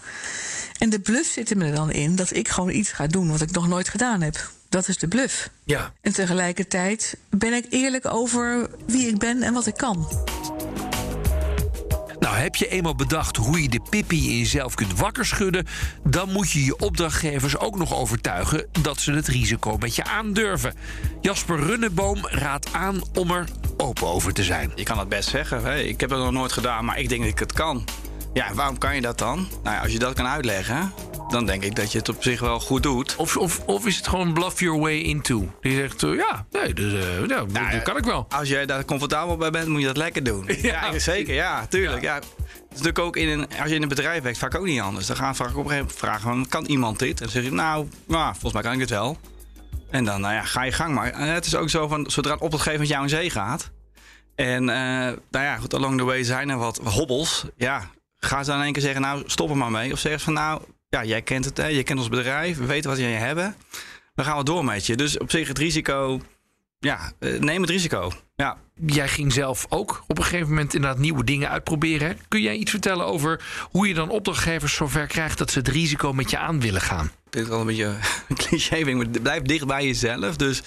En 0.79 0.91
de 0.91 1.01
bluff 1.01 1.31
zit 1.31 1.51
er 1.51 1.57
me 1.57 1.73
dan 1.73 1.91
in 1.91 2.17
dat 2.17 2.35
ik 2.35 2.49
gewoon 2.49 2.71
iets 2.71 2.93
ga 2.93 3.07
doen 3.07 3.31
wat 3.31 3.41
ik 3.41 3.51
nog 3.51 3.69
nooit 3.69 3.89
gedaan 3.89 4.21
heb. 4.21 4.51
Dat 4.73 4.89
is 4.89 4.99
de 4.99 5.09
bluff. 5.09 5.51
Ja. 5.65 5.93
En 6.01 6.13
tegelijkertijd 6.13 7.17
ben 7.31 7.53
ik 7.53 7.67
eerlijk 7.71 8.15
over 8.15 8.69
wie 8.87 9.07
ik 9.07 9.19
ben 9.19 9.43
en 9.43 9.53
wat 9.53 9.67
ik 9.67 9.75
kan. 9.77 10.09
Nou, 12.19 12.37
heb 12.37 12.55
je 12.55 12.69
eenmaal 12.69 12.95
bedacht 12.95 13.37
hoe 13.37 13.63
je 13.63 13.69
de 13.69 13.81
Pippi 13.91 14.31
in 14.31 14.39
jezelf 14.39 14.75
kunt 14.75 14.99
wakker 14.99 15.27
schudden... 15.27 15.67
dan 16.05 16.33
moet 16.33 16.51
je 16.51 16.65
je 16.65 16.79
opdrachtgevers 16.79 17.59
ook 17.59 17.77
nog 17.77 17.95
overtuigen... 17.95 18.67
dat 18.83 19.01
ze 19.01 19.13
het 19.13 19.29
risico 19.29 19.77
met 19.77 19.97
je 19.97 20.05
aandurven. 20.05 20.75
Jasper 21.21 21.59
Runneboom 21.59 22.27
raadt 22.27 22.73
aan 22.73 23.01
om 23.15 23.31
er 23.31 23.49
open 23.77 24.07
over 24.07 24.33
te 24.33 24.45
zijn. 24.45 24.73
Je 24.75 24.83
kan 24.83 24.99
het 24.99 25.09
best 25.09 25.29
zeggen. 25.29 25.65
Hè? 25.65 25.79
Ik 25.79 26.01
heb 26.01 26.11
het 26.11 26.19
nog 26.19 26.33
nooit 26.33 26.53
gedaan, 26.53 26.85
maar 26.85 26.99
ik 26.99 27.09
denk 27.09 27.21
dat 27.21 27.31
ik 27.31 27.39
het 27.39 27.53
kan. 27.53 27.85
Ja, 28.33 28.55
waarom 28.55 28.79
kan 28.79 28.95
je 28.95 29.01
dat 29.01 29.19
dan? 29.19 29.49
Nou 29.63 29.77
ja, 29.77 29.83
als 29.83 29.93
je 29.93 29.99
dat 29.99 30.15
kan 30.15 30.27
uitleggen, 30.27 30.93
dan 31.33 31.47
denk 31.47 31.65
ik 31.65 31.77
dat 31.77 31.93
je 31.93 31.99
het 31.99 32.09
op 32.09 32.23
zich 32.23 32.41
wel 32.41 32.61
goed 32.61 32.83
doet. 32.83 33.17
Of, 33.17 33.37
of, 33.37 33.61
of 33.67 33.87
is 33.87 33.97
het 33.97 34.09
gewoon 34.09 34.33
bluff 34.33 34.61
your 34.61 34.81
way 34.81 34.99
into? 34.99 35.53
Die 35.61 35.77
zegt, 35.77 36.03
eh, 36.03 36.15
ja, 36.15 36.47
nee, 36.51 36.75
dus, 36.75 36.93
eh, 36.93 37.27
nou, 37.27 37.53
dat 37.53 37.73
ja, 37.73 37.79
kan 37.79 37.97
ik 37.97 38.05
wel. 38.05 38.27
Als 38.29 38.49
jij 38.49 38.67
daar 38.67 38.85
comfortabel 38.85 39.37
bij 39.37 39.51
bent, 39.51 39.69
moet 39.69 39.81
je 39.81 39.87
dat 39.87 39.97
lekker 39.97 40.23
doen. 40.25 40.45
Ja, 40.63 40.99
zeker. 40.99 41.35
Ja, 41.35 41.67
tuurlijk. 41.67 42.03
Ja. 42.03 42.15
Het 42.15 42.25
is 42.69 42.69
natuurlijk 42.69 42.99
ook 42.99 43.17
in 43.17 43.29
een, 43.29 43.47
als 43.61 43.69
je 43.69 43.75
in 43.75 43.83
een 43.83 43.89
bedrijf 43.89 44.23
werkt, 44.23 44.39
vaak 44.39 44.55
ook 44.55 44.65
niet 44.65 44.81
anders. 44.81 45.07
Dan 45.07 45.17
gaan 45.17 45.37
vaak 45.37 45.49
op 45.49 45.57
een 45.57 45.63
gegeven 45.63 45.79
moment 45.79 45.99
vragen: 45.99 46.21
van, 46.21 46.49
kan 46.49 46.65
iemand 46.65 46.99
dit? 46.99 47.21
En 47.21 47.25
dan 47.25 47.29
zeg 47.29 47.45
je, 47.45 47.53
nou, 47.53 47.89
nou, 48.07 48.31
volgens 48.31 48.53
mij 48.53 48.63
kan 48.63 48.73
ik 48.73 48.79
dit 48.79 48.91
wel. 48.91 49.19
En 49.91 50.05
dan, 50.05 50.21
nou 50.21 50.35
ja, 50.35 50.43
ga 50.43 50.63
je 50.63 50.73
gang 50.73 50.95
maar. 50.95 51.11
En 51.11 51.29
het 51.29 51.47
is 51.47 51.55
ook 51.55 51.71
zo 51.71 51.89
van, 51.89 52.11
zodra 52.11 52.33
een 52.33 52.41
opdrachtgever 52.41 52.81
met 52.81 52.89
jou 52.89 53.03
in 53.03 53.09
zee 53.09 53.31
gaat. 53.31 53.71
En 54.35 54.69
eh, 54.69 54.77
nou 55.31 55.45
ja, 55.45 55.57
goed, 55.57 55.75
along 55.75 55.99
the 55.99 56.05
way 56.05 56.25
zijn 56.25 56.49
er 56.49 56.59
wat 56.59 56.81
hobbels. 56.85 57.45
Ja, 57.57 57.91
ga 58.17 58.43
ze 58.43 58.51
dan 58.51 58.59
in 58.59 58.65
één 58.65 58.73
keer 58.73 58.83
zeggen, 58.83 59.01
nou, 59.01 59.23
stop 59.27 59.51
er 59.51 59.57
maar 59.57 59.71
mee. 59.71 59.93
Of 59.93 59.99
zeg 59.99 60.19
ze 60.19 60.25
van, 60.25 60.33
nou, 60.33 60.63
ja, 60.93 61.05
jij 61.05 61.23
kent 61.23 61.45
het, 61.45 61.57
hè, 61.57 61.67
je 61.67 61.83
kent 61.83 61.99
ons 61.99 62.09
bedrijf, 62.09 62.59
we 62.59 62.67
weten 62.67 62.91
wat 62.91 62.99
jij 62.99 63.13
hebben. 63.13 63.57
Dan 64.15 64.25
gaan 64.25 64.39
we 64.39 64.45
door 64.45 64.65
met 64.65 64.87
je. 64.87 64.97
Dus 64.97 65.19
op 65.19 65.31
zich 65.31 65.49
het 65.49 65.59
risico, 65.59 66.21
ja, 66.79 67.13
eh, 67.19 67.39
neem 67.41 67.61
het 67.61 67.71
risico. 67.71 68.13
Ja, 68.37 68.57
Jij 68.87 69.09
ging 69.09 69.33
zelf 69.33 69.67
ook 69.69 70.05
op 70.07 70.19
een 70.19 70.25
gegeven 70.25 70.49
moment 70.49 70.75
inderdaad 70.75 70.99
nieuwe 70.99 71.25
dingen 71.25 71.49
uitproberen. 71.51 72.09
hè? 72.09 72.15
Kun 72.29 72.41
jij 72.41 72.55
iets 72.57 72.71
vertellen 72.71 73.07
over 73.07 73.45
hoe 73.71 73.89
je 73.89 73.95
dan 73.95 74.09
opdrachtgevers 74.11 74.75
zover 74.75 75.07
krijgt... 75.07 75.39
dat 75.39 75.51
ze 75.51 75.59
het 75.59 75.69
risico 75.69 76.13
met 76.13 76.31
je 76.31 76.39
aan 76.39 76.61
willen 76.61 76.81
gaan? 76.81 77.11
dit 77.31 77.43
is 77.43 77.49
wel 77.49 77.61
een 77.61 77.67
beetje 77.67 77.97
een 78.29 78.37
cliché, 78.47 78.85
maar 78.95 79.07
blijf 79.09 79.43
dicht 79.43 79.67
bij 79.67 79.87
jezelf. 79.87 80.37
Dus 80.37 80.63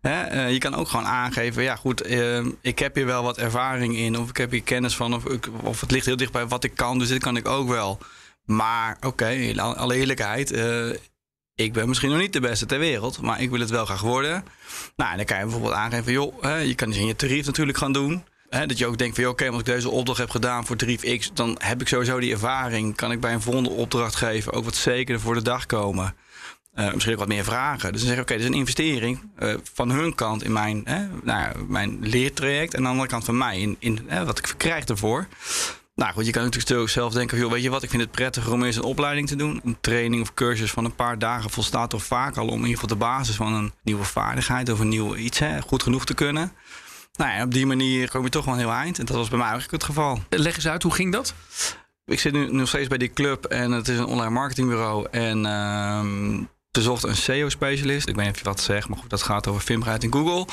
hè, 0.00 0.22
eh, 0.22 0.52
je 0.52 0.58
kan 0.58 0.74
ook 0.74 0.88
gewoon 0.88 1.06
aangeven, 1.06 1.62
ja 1.62 1.76
goed, 1.76 2.00
eh, 2.00 2.44
ik 2.60 2.78
heb 2.78 2.94
hier 2.94 3.06
wel 3.06 3.22
wat 3.22 3.38
ervaring 3.38 3.96
in, 3.96 4.18
of 4.18 4.28
ik 4.28 4.36
heb 4.36 4.50
hier 4.50 4.62
kennis 4.62 4.96
van, 4.96 5.14
of, 5.14 5.24
ik- 5.26 5.48
of 5.62 5.80
het 5.80 5.90
ligt 5.90 6.06
heel 6.06 6.16
dicht 6.16 6.32
bij 6.32 6.46
wat 6.46 6.64
ik 6.64 6.74
kan, 6.74 6.98
dus 6.98 7.08
dit 7.08 7.22
kan 7.22 7.36
ik 7.36 7.48
ook 7.48 7.68
wel. 7.68 7.98
Maar 8.44 8.96
oké, 9.00 9.28
in 9.28 9.60
alle- 9.60 9.94
eerlijkheid, 9.94 10.50
eh, 10.50 10.88
ik 11.54 11.72
ben 11.72 11.88
misschien 11.88 12.10
nog 12.10 12.18
niet 12.18 12.32
de 12.32 12.40
beste 12.40 12.66
ter 12.66 12.78
wereld, 12.78 13.20
maar 13.20 13.40
ik 13.40 13.50
wil 13.50 13.60
het 13.60 13.70
wel 13.70 13.84
graag 13.84 14.00
worden. 14.00 14.44
Nou, 14.96 15.10
en 15.10 15.16
dan 15.16 15.26
kan 15.26 15.36
je 15.36 15.42
bijvoorbeeld 15.42 15.72
aangeven, 15.74 16.12
joh, 16.12 16.42
hè, 16.42 16.56
je 16.56 16.74
kan 16.74 16.88
dus 16.88 16.98
in 16.98 17.06
je 17.06 17.16
tarief 17.16 17.46
natuurlijk 17.46 17.78
gaan 17.78 17.92
doen. 17.92 18.24
Hè, 18.48 18.66
dat 18.66 18.78
je 18.78 18.86
ook 18.86 18.98
denkt 18.98 19.14
van, 19.14 19.24
joh, 19.24 19.32
oké, 19.32 19.48
als 19.48 19.58
ik 19.58 19.64
deze 19.64 19.90
opdracht 19.90 20.18
heb 20.18 20.30
gedaan 20.30 20.66
voor 20.66 20.76
tarief 20.76 21.18
X, 21.18 21.30
dan 21.34 21.56
heb 21.62 21.80
ik 21.80 21.88
sowieso 21.88 22.20
die 22.20 22.32
ervaring. 22.32 22.96
Kan 22.96 23.12
ik 23.12 23.20
bij 23.20 23.32
een 23.32 23.42
volgende 23.42 23.70
opdrachtgever 23.70 24.52
ook 24.52 24.64
wat 24.64 24.76
zekerder 24.76 25.20
voor 25.22 25.34
de 25.34 25.42
dag 25.42 25.66
komen. 25.66 26.14
Eh, 26.72 26.92
misschien 26.92 27.12
ook 27.12 27.18
wat 27.20 27.28
meer 27.28 27.44
vragen. 27.44 27.92
Dus 27.92 28.00
dan 28.00 28.08
zeg 28.08 28.16
je, 28.16 28.22
oké, 28.22 28.32
dit 28.32 28.42
is 28.42 28.48
een 28.48 28.54
investering 28.58 29.30
eh, 29.36 29.54
van 29.74 29.90
hun 29.90 30.14
kant 30.14 30.42
in 30.44 30.52
mijn, 30.52 30.82
nou, 31.22 31.64
mijn 31.64 31.98
leertraject. 32.00 32.72
En 32.72 32.78
aan 32.78 32.84
de 32.84 32.90
andere 32.90 33.08
kant 33.08 33.24
van 33.24 33.38
mij 33.38 33.58
in, 33.60 33.76
in 33.78 34.08
wat 34.24 34.38
ik 34.38 34.54
krijg 34.56 34.84
ervoor. 34.84 35.26
Nou 35.94 36.12
goed, 36.12 36.26
je 36.26 36.32
kan 36.32 36.42
natuurlijk 36.42 36.90
zelf 36.90 37.12
denken, 37.12 37.38
joh, 37.38 37.50
weet 37.50 37.62
je 37.62 37.70
wat, 37.70 37.82
ik 37.82 37.90
vind 37.90 38.02
het 38.02 38.10
prettiger 38.10 38.52
om 38.52 38.64
eens 38.64 38.76
een 38.76 38.82
opleiding 38.82 39.28
te 39.28 39.36
doen. 39.36 39.60
Een 39.64 39.76
training 39.80 40.22
of 40.22 40.34
cursus 40.34 40.70
van 40.70 40.84
een 40.84 40.94
paar 40.94 41.18
dagen 41.18 41.50
volstaat 41.50 41.90
toch 41.90 42.04
vaak 42.04 42.36
al 42.36 42.46
om 42.46 42.58
in 42.58 42.66
ieder 42.66 42.80
geval 42.80 42.88
de 42.88 43.04
basis 43.04 43.36
van 43.36 43.52
een 43.52 43.72
nieuwe 43.82 44.04
vaardigheid 44.04 44.70
of 44.70 44.78
een 44.78 44.88
nieuw 44.88 45.16
iets 45.16 45.38
hè, 45.38 45.60
goed 45.60 45.82
genoeg 45.82 46.04
te 46.04 46.14
kunnen. 46.14 46.52
Nou 47.12 47.32
ja, 47.32 47.42
op 47.44 47.52
die 47.52 47.66
manier 47.66 48.10
kom 48.10 48.22
je 48.24 48.28
toch 48.28 48.44
wel 48.44 48.54
een 48.54 48.60
heel 48.60 48.70
eind. 48.70 48.98
En 48.98 49.04
dat 49.04 49.16
was 49.16 49.28
bij 49.28 49.38
mij 49.38 49.48
eigenlijk 49.48 49.82
het 49.82 49.92
geval. 49.92 50.22
Leg 50.28 50.56
eens 50.56 50.68
uit, 50.68 50.82
hoe 50.82 50.92
ging 50.92 51.12
dat? 51.12 51.34
Ik 52.04 52.20
zit 52.20 52.32
nu 52.32 52.52
nog 52.52 52.68
steeds 52.68 52.88
bij 52.88 52.98
die 52.98 53.12
club 53.12 53.44
en 53.44 53.70
het 53.70 53.88
is 53.88 53.98
een 53.98 54.06
online 54.06 54.30
marketingbureau. 54.30 55.06
En 55.10 55.46
ehm 55.46 56.42
ze 56.76 56.82
zocht 56.82 57.02
een 57.02 57.16
SEO-specialist. 57.16 58.08
Ik 58.08 58.14
weet 58.14 58.24
niet 58.24 58.34
of 58.34 58.40
je 58.40 58.44
wat 58.44 58.60
zegt, 58.60 58.88
maar 58.88 58.98
goed, 58.98 59.10
dat 59.10 59.22
gaat 59.22 59.46
over 59.46 59.60
vindbaarheid 59.60 60.04
in 60.04 60.12
Google. 60.12 60.46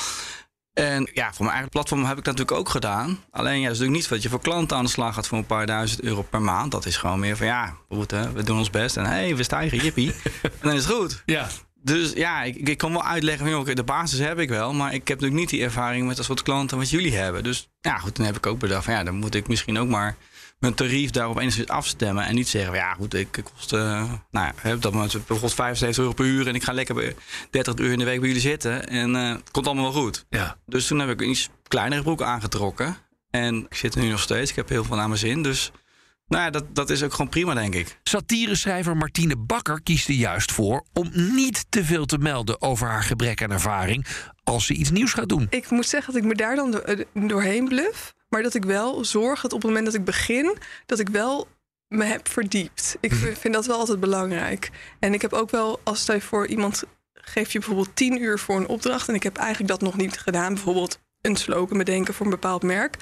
En 0.74 1.10
ja, 1.14 1.28
voor 1.28 1.46
mijn 1.46 1.52
eigen 1.52 1.70
platform 1.70 2.06
heb 2.06 2.18
ik 2.18 2.24
dat 2.24 2.38
natuurlijk 2.38 2.60
ook 2.60 2.70
gedaan. 2.70 3.24
Alleen 3.32 3.60
ja, 3.60 3.66
dat 3.66 3.72
is 3.72 3.80
natuurlijk 3.80 3.98
niet 3.98 4.08
wat 4.08 4.22
je 4.22 4.30
voor 4.30 4.42
klanten 4.42 4.78
aan 4.78 4.84
de 4.84 4.90
slag 4.90 5.14
gaat 5.14 5.28
voor 5.28 5.38
een 5.38 5.46
paar 5.46 5.66
duizend 5.66 6.02
euro 6.02 6.22
per 6.22 6.42
maand. 6.42 6.72
Dat 6.72 6.86
is 6.86 6.98
gewoon 6.98 7.20
meer 7.20 7.38
van 7.38 7.46
ja, 7.46 7.76
goed, 7.90 8.12
hè, 8.12 8.32
we 8.32 8.44
doen 8.44 8.58
ons 8.58 8.70
best 8.70 8.98
en 8.98 9.06
hey, 9.06 9.36
we 9.36 9.44
stijgen, 9.44 9.78
jippie. 9.78 10.14
en 10.42 10.52
dan 10.62 10.74
is 10.74 10.86
het 10.86 10.94
goed. 10.94 11.24
Ja. 11.26 11.48
Dus 11.84 12.12
ja, 12.14 12.44
ik, 12.44 12.56
ik 12.56 12.78
kan 12.78 12.92
wel 12.92 13.04
uitleggen 13.04 13.46
van, 13.46 13.56
joh, 13.56 13.76
de 13.76 13.84
basis 13.84 14.20
heb 14.20 14.40
ik 14.40 14.50
wel, 14.50 14.74
maar 14.74 14.94
ik 14.94 15.08
heb 15.08 15.20
natuurlijk 15.20 15.40
niet 15.40 15.50
die 15.50 15.64
ervaring 15.64 16.08
met 16.08 16.16
dat 16.16 16.26
soort 16.26 16.42
klanten 16.42 16.78
wat 16.78 16.90
jullie 16.90 17.16
hebben. 17.16 17.44
Dus 17.44 17.70
ja, 17.82 17.98
goed, 17.98 18.16
dan 18.16 18.26
heb 18.26 18.38
ik 18.38 18.46
ook 18.46 18.60
bedacht 18.60 18.86
van 18.86 18.94
ja, 18.94 19.04
dan 19.04 19.16
moet 19.16 19.36
ik 19.36 19.48
misschien 19.48 19.80
ook 19.80 19.88
maar 19.88 20.16
mijn 20.62 20.74
tarief 20.74 21.10
daarop 21.10 21.38
enigszins 21.38 21.68
afstemmen 21.68 22.26
en 22.26 22.36
niet 22.36 22.48
zeggen 22.48 22.72
van 22.72 22.80
ja, 22.80 22.94
goed, 22.94 23.14
ik, 23.14 23.38
ik 23.38 23.44
kost, 23.44 23.74
uh, 23.74 23.80
nou 24.32 24.46
ja, 24.46 24.54
heb 24.56 24.82
dat 24.82 24.94
moment 24.94 25.18
kost 25.28 25.56
75 25.56 26.04
euro 26.04 26.14
per 26.14 26.26
uur 26.26 26.48
en 26.48 26.56
ik 26.56 26.64
ga 26.64 26.74
lekker 26.74 26.96
bij 26.96 27.16
30 27.50 27.76
uur 27.76 27.92
in 27.92 28.00
de 28.00 28.06
week 28.06 28.20
bij 28.20 28.28
jullie 28.28 28.44
zitten 28.44 28.88
en 28.88 29.16
uh, 29.16 29.30
het 29.30 29.52
komt 29.52 29.66
allemaal 29.66 29.94
wel 29.94 30.02
goed. 30.02 30.26
Ja. 30.30 30.58
Dus 30.66 30.88
toen 30.88 31.00
heb 31.00 31.10
ik 31.10 31.22
een 31.22 31.30
iets 31.30 31.50
kleinere 31.68 32.02
broek 32.02 32.22
aangetrokken 32.22 32.98
en 33.30 33.66
ik 33.70 33.76
zit 33.76 33.96
er 33.96 34.02
nu 34.02 34.10
nog 34.10 34.20
steeds. 34.20 34.50
Ik 34.50 34.56
heb 34.56 34.70
heel 34.70 34.84
veel 34.84 34.96
naar 34.96 35.08
mijn 35.08 35.20
zin, 35.20 35.44
dus 35.44 35.72
nou 36.28 36.44
ja, 36.44 36.50
dat, 36.50 36.76
dat 36.76 36.90
is 36.90 37.04
ook 37.04 37.12
gewoon 37.12 37.30
prima, 37.30 37.54
denk 37.54 37.76
ik. 37.76 38.00
Satireschrijver 38.04 38.98
Martine 38.98 39.38
Bakker 39.38 39.82
kiest 39.82 40.08
er 40.08 40.14
juist 40.14 40.52
voor 40.52 40.86
om 40.94 41.10
niet 41.14 41.66
te 41.70 41.84
veel 41.84 42.06
te 42.06 42.18
melden 42.18 42.62
over 42.62 42.88
haar 42.88 43.04
gebrek 43.04 43.44
aan 43.44 43.52
ervaring 43.52 44.06
als 44.44 44.66
ze 44.66 44.74
iets 44.74 44.92
nieuws 44.92 45.14
gaat 45.14 45.30
doen. 45.30 45.48
Ik 45.50 45.70
moet 45.70 45.88
zeggen 45.88 46.14
dat 46.14 46.22
ik 46.22 46.28
me 46.28 46.36
daar 46.36 46.56
dan 46.56 46.72
do- 46.72 46.84
doorheen 47.14 47.68
bluff. 47.68 48.14
Maar 48.32 48.44
dat 48.44 48.54
ik 48.54 48.66
wel 48.66 49.06
zorg 49.06 49.42
dat 49.42 49.54
op 49.54 49.62
het 49.62 49.68
moment 49.68 49.86
dat 49.86 49.96
ik 49.96 50.04
begin, 50.04 50.58
dat 50.86 51.00
ik 51.00 51.10
wel 51.10 51.48
me 51.88 52.04
heb 52.04 52.28
verdiept. 52.28 52.98
Ik 53.00 53.14
vind 53.14 53.54
dat 53.54 53.66
wel 53.66 53.78
altijd 53.78 54.00
belangrijk. 54.00 54.70
En 55.00 55.14
ik 55.14 55.22
heb 55.22 55.34
ook 55.34 55.50
wel, 55.50 55.80
als 55.84 56.06
je 56.06 56.22
voor 56.22 56.48
iemand 56.48 56.84
geeft 57.14 57.52
je 57.52 57.60
bijvoorbeeld 57.60 57.96
10 57.96 58.22
uur 58.22 58.40
voor 58.40 58.58
een 58.58 58.68
opdracht. 58.68 59.10
En 59.10 59.16
ik 59.16 59.24
heb 59.24 59.38
eigenlijk 59.38 59.70
dat 59.70 59.82
nog 59.82 59.98
niet 59.98 60.20
gedaan. 60.20 60.54
Bijvoorbeeld 60.54 61.00
een 61.22 61.36
slogan 61.36 61.78
bedenken 61.78 62.14
voor 62.14 62.26
een 62.26 62.32
bepaald 62.32 62.64
merk. 62.64 62.98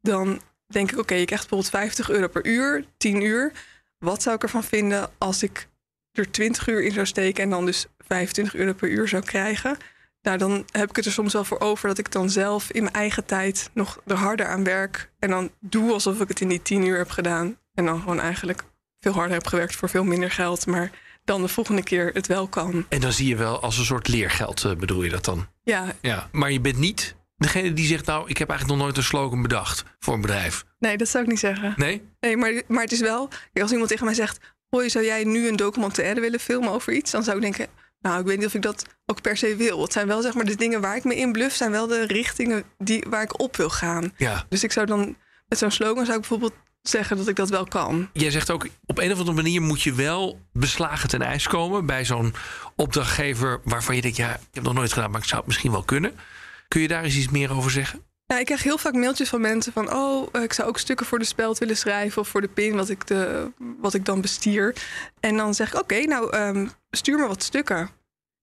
Dan 0.00 0.40
denk 0.66 0.92
ik, 0.92 0.98
oké, 0.98 1.14
je 1.14 1.24
krijgt 1.24 1.48
bijvoorbeeld 1.48 1.82
50 1.82 2.10
euro 2.10 2.28
per 2.28 2.46
uur, 2.46 2.84
10 2.96 3.22
uur. 3.22 3.52
Wat 3.98 4.22
zou 4.22 4.36
ik 4.36 4.42
ervan 4.42 4.64
vinden 4.64 5.10
als 5.18 5.42
ik 5.42 5.68
er 6.12 6.30
20 6.30 6.68
uur 6.68 6.82
in 6.82 6.92
zou 6.92 7.06
steken 7.06 7.42
en 7.42 7.50
dan 7.50 7.66
dus 7.66 7.86
25 7.98 8.54
euro 8.54 8.72
per 8.72 8.88
uur 8.88 9.08
zou 9.08 9.24
krijgen? 9.24 9.76
Nou, 10.26 10.38
dan 10.38 10.64
heb 10.70 10.90
ik 10.90 10.96
het 10.96 11.04
er 11.04 11.12
soms 11.12 11.32
wel 11.32 11.44
voor 11.44 11.60
over 11.60 11.88
dat 11.88 11.98
ik 11.98 12.12
dan 12.12 12.30
zelf 12.30 12.70
in 12.70 12.82
mijn 12.82 12.94
eigen 12.94 13.24
tijd 13.24 13.70
nog 13.74 14.00
er 14.06 14.16
harder 14.16 14.46
aan 14.46 14.64
werk. 14.64 15.10
En 15.18 15.30
dan 15.30 15.50
doe 15.60 15.92
alsof 15.92 16.20
ik 16.20 16.28
het 16.28 16.40
in 16.40 16.48
die 16.48 16.62
10 16.62 16.86
uur 16.86 16.96
heb 16.96 17.10
gedaan. 17.10 17.58
En 17.74 17.84
dan 17.84 18.00
gewoon 18.00 18.20
eigenlijk 18.20 18.62
veel 19.00 19.12
harder 19.12 19.36
heb 19.36 19.46
gewerkt 19.46 19.76
voor 19.76 19.88
veel 19.88 20.04
minder 20.04 20.30
geld. 20.30 20.66
Maar 20.66 20.90
dan 21.24 21.42
de 21.42 21.48
volgende 21.48 21.82
keer 21.82 22.10
het 22.12 22.26
wel 22.26 22.48
kan. 22.48 22.86
En 22.88 23.00
dan 23.00 23.12
zie 23.12 23.28
je 23.28 23.36
wel 23.36 23.60
als 23.60 23.78
een 23.78 23.84
soort 23.84 24.08
leergeld, 24.08 24.64
eh, 24.64 24.74
bedoel 24.74 25.02
je 25.02 25.10
dat 25.10 25.24
dan? 25.24 25.46
Ja, 25.62 25.94
Ja. 26.00 26.28
Maar 26.32 26.52
je 26.52 26.60
bent 26.60 26.78
niet 26.78 27.14
degene 27.36 27.72
die 27.72 27.86
zegt, 27.86 28.06
nou, 28.06 28.28
ik 28.28 28.38
heb 28.38 28.48
eigenlijk 28.48 28.78
nog 28.78 28.88
nooit 28.88 28.98
een 28.98 29.08
slogan 29.08 29.42
bedacht 29.42 29.84
voor 29.98 30.14
een 30.14 30.20
bedrijf. 30.20 30.64
nee, 30.78 30.96
dat 30.96 31.08
zou 31.08 31.24
ik 31.24 31.30
niet 31.30 31.38
zeggen. 31.38 31.74
Nee? 31.76 32.02
Nee, 32.20 32.36
maar, 32.36 32.62
maar 32.66 32.82
het 32.82 32.92
is 32.92 33.00
wel... 33.00 33.28
Als 33.54 33.70
iemand 33.70 33.88
tegen 33.88 34.04
mij 34.04 34.14
zegt... 34.14 34.54
Hoi, 34.68 34.90
zou 34.90 35.04
jij 35.04 35.24
nu 35.24 35.48
een 35.48 35.56
documentaire 35.56 36.20
willen 36.20 36.40
filmen 36.40 36.70
over 36.70 36.92
iets? 36.92 37.10
Dan 37.10 37.22
zou 37.22 37.36
ik 37.36 37.42
denken... 37.42 37.66
Nou, 38.06 38.20
ik 38.20 38.26
weet 38.26 38.38
niet 38.38 38.46
of 38.46 38.54
ik 38.54 38.62
dat 38.62 38.86
ook 39.06 39.20
per 39.20 39.36
se 39.36 39.56
wil. 39.56 39.82
Het 39.82 39.92
zijn 39.92 40.06
wel 40.06 40.22
zeg 40.22 40.34
maar 40.34 40.44
de 40.44 40.56
dingen 40.56 40.80
waar 40.80 40.96
ik 40.96 41.04
me 41.04 41.16
in 41.16 41.32
bluff... 41.32 41.56
zijn 41.56 41.70
wel 41.70 41.86
de 41.86 42.06
richtingen 42.06 42.64
die, 42.78 43.04
waar 43.08 43.22
ik 43.22 43.40
op 43.40 43.56
wil 43.56 43.70
gaan. 43.70 44.12
Ja. 44.16 44.44
Dus 44.48 44.64
ik 44.64 44.72
zou 44.72 44.86
dan... 44.86 45.16
Met 45.48 45.58
zo'n 45.58 45.70
slogan 45.70 46.04
zou 46.04 46.16
ik 46.16 46.20
bijvoorbeeld 46.20 46.52
zeggen 46.82 47.16
dat 47.16 47.28
ik 47.28 47.36
dat 47.36 47.48
wel 47.48 47.64
kan. 47.64 48.08
Jij 48.12 48.30
zegt 48.30 48.50
ook, 48.50 48.66
op 48.86 48.98
een 48.98 49.12
of 49.12 49.18
andere 49.18 49.36
manier 49.36 49.62
moet 49.62 49.82
je 49.82 49.94
wel 49.94 50.40
beslagen 50.52 51.08
ten 51.08 51.22
ijs 51.22 51.46
komen 51.46 51.86
bij 51.86 52.04
zo'n 52.04 52.34
opdrachtgever 52.76 53.60
waarvan 53.64 53.94
je 53.94 54.02
denkt, 54.02 54.16
ja, 54.16 54.34
ik 54.34 54.40
heb 54.52 54.62
nog 54.62 54.74
nooit 54.74 54.92
gedaan, 54.92 55.10
maar 55.10 55.20
ik 55.20 55.26
zou 55.26 55.38
het 55.38 55.46
misschien 55.46 55.70
wel 55.70 55.82
kunnen. 55.82 56.12
Kun 56.68 56.80
je 56.80 56.88
daar 56.88 57.04
eens 57.04 57.16
iets 57.16 57.28
meer 57.28 57.52
over 57.52 57.70
zeggen? 57.70 58.02
Ja, 58.26 58.38
ik 58.38 58.44
krijg 58.46 58.62
heel 58.62 58.78
vaak 58.78 58.94
mailtjes 58.94 59.28
van 59.28 59.40
mensen 59.40 59.72
van... 59.72 59.92
oh, 59.92 60.28
eh, 60.32 60.42
ik 60.42 60.52
zou 60.52 60.68
ook 60.68 60.78
stukken 60.78 61.06
voor 61.06 61.18
de 61.18 61.24
speld 61.24 61.58
willen 61.58 61.76
schrijven... 61.76 62.20
of 62.20 62.28
voor 62.28 62.40
de 62.40 62.48
pin 62.48 62.74
wat 62.74 62.88
ik, 62.88 63.06
de, 63.06 63.50
wat 63.80 63.94
ik 63.94 64.04
dan 64.04 64.20
bestier. 64.20 64.74
En 65.20 65.36
dan 65.36 65.54
zeg 65.54 65.72
ik, 65.72 65.80
oké, 65.80 66.00
nou, 66.00 66.30
ehm, 66.30 66.66
stuur 66.90 67.18
me 67.18 67.26
wat 67.26 67.42
stukken. 67.42 67.90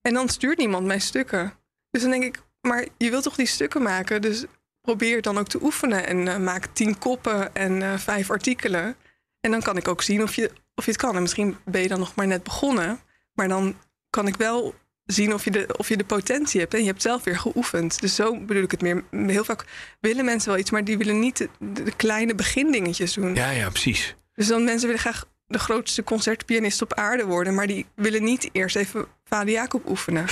En 0.04 0.14
dan 0.14 0.30
stuurt 0.30 0.58
niemand 0.58 0.86
mij 0.86 1.00
stukken. 1.00 1.54
Dus 1.92 2.02
dan 2.02 2.12
denk 2.12 2.24
ik, 2.24 2.42
maar 2.62 2.88
je 2.98 3.10
wilt 3.10 3.24
toch 3.24 3.36
die 3.36 3.46
stukken 3.46 3.82
maken? 3.82 4.22
Dus 4.22 4.46
probeer 4.82 5.22
dan 5.22 5.38
ook 5.38 5.48
te 5.48 5.64
oefenen. 5.64 6.08
En 6.08 6.28
eh, 6.28 6.38
maak 6.38 6.66
tien 6.74 6.98
koppen 6.98 7.56
en 7.56 7.82
eh, 7.82 7.98
vijf 7.98 8.30
artikelen. 8.30 8.96
En 9.40 9.52
dan 9.52 9.62
kan 9.62 9.78
ik 9.78 9.88
ook 9.88 10.02
zien 10.02 10.24
of 10.24 10.36
je, 10.36 10.52
of 10.76 10.86
je 10.86 10.92
het 10.92 11.00
kan. 11.00 11.16
En 11.16 11.22
misschien 11.22 11.58
ben 11.66 11.82
je 11.82 11.88
dan 11.88 12.00
nog 12.00 12.16
maar 12.16 12.28
net 12.28 12.44
begonnen. 12.44 13.00
Maar 13.34 13.48
dan 13.48 13.76
kan 14.10 14.28
ik 14.28 14.36
wel 14.36 14.76
zien 15.06 15.34
of 15.34 15.44
je, 15.44 15.52
de, 15.52 15.78
of 15.78 15.90
je 15.90 15.98
de 15.98 16.06
potentie 16.06 16.60
hebt. 16.60 16.74
En 16.74 16.80
je 16.80 16.86
hebt 16.86 17.02
zelf 17.02 17.24
weer 17.24 17.40
geoefend. 17.40 18.02
Dus 18.02 18.16
zo 18.16 18.40
bedoel 18.40 18.64
ik 18.64 18.72
het 18.72 18.82
meer. 18.82 19.04
Heel 19.12 19.44
vaak 19.44 19.66
willen 20.00 20.26
mensen 20.26 20.50
wel 20.50 20.60
iets, 20.60 20.72
maar 20.72 20.84
die 20.84 20.98
willen 20.98 21.20
niet 21.20 21.38
de, 21.38 21.50
de 21.84 21.96
kleine 21.96 22.36
begindingetjes 22.36 23.14
doen. 23.14 23.36
Ja, 23.36 23.50
ja, 23.50 23.70
precies. 23.70 24.16
Dus 24.34 24.48
dan 24.48 24.64
mensen 24.64 24.88
willen 24.88 25.02
graag 25.02 25.26
de 25.54 25.60
grootste 25.60 26.04
concertpianist 26.04 26.82
op 26.82 26.94
aarde 26.94 27.26
worden, 27.26 27.54
maar 27.56 27.68
die 27.68 27.86
willen 27.96 28.24
niet 28.24 28.50
eerst 28.52 28.76
even 28.76 29.06
Vader 29.24 29.54
Jacob 29.54 29.90
oefenen. 29.90 30.26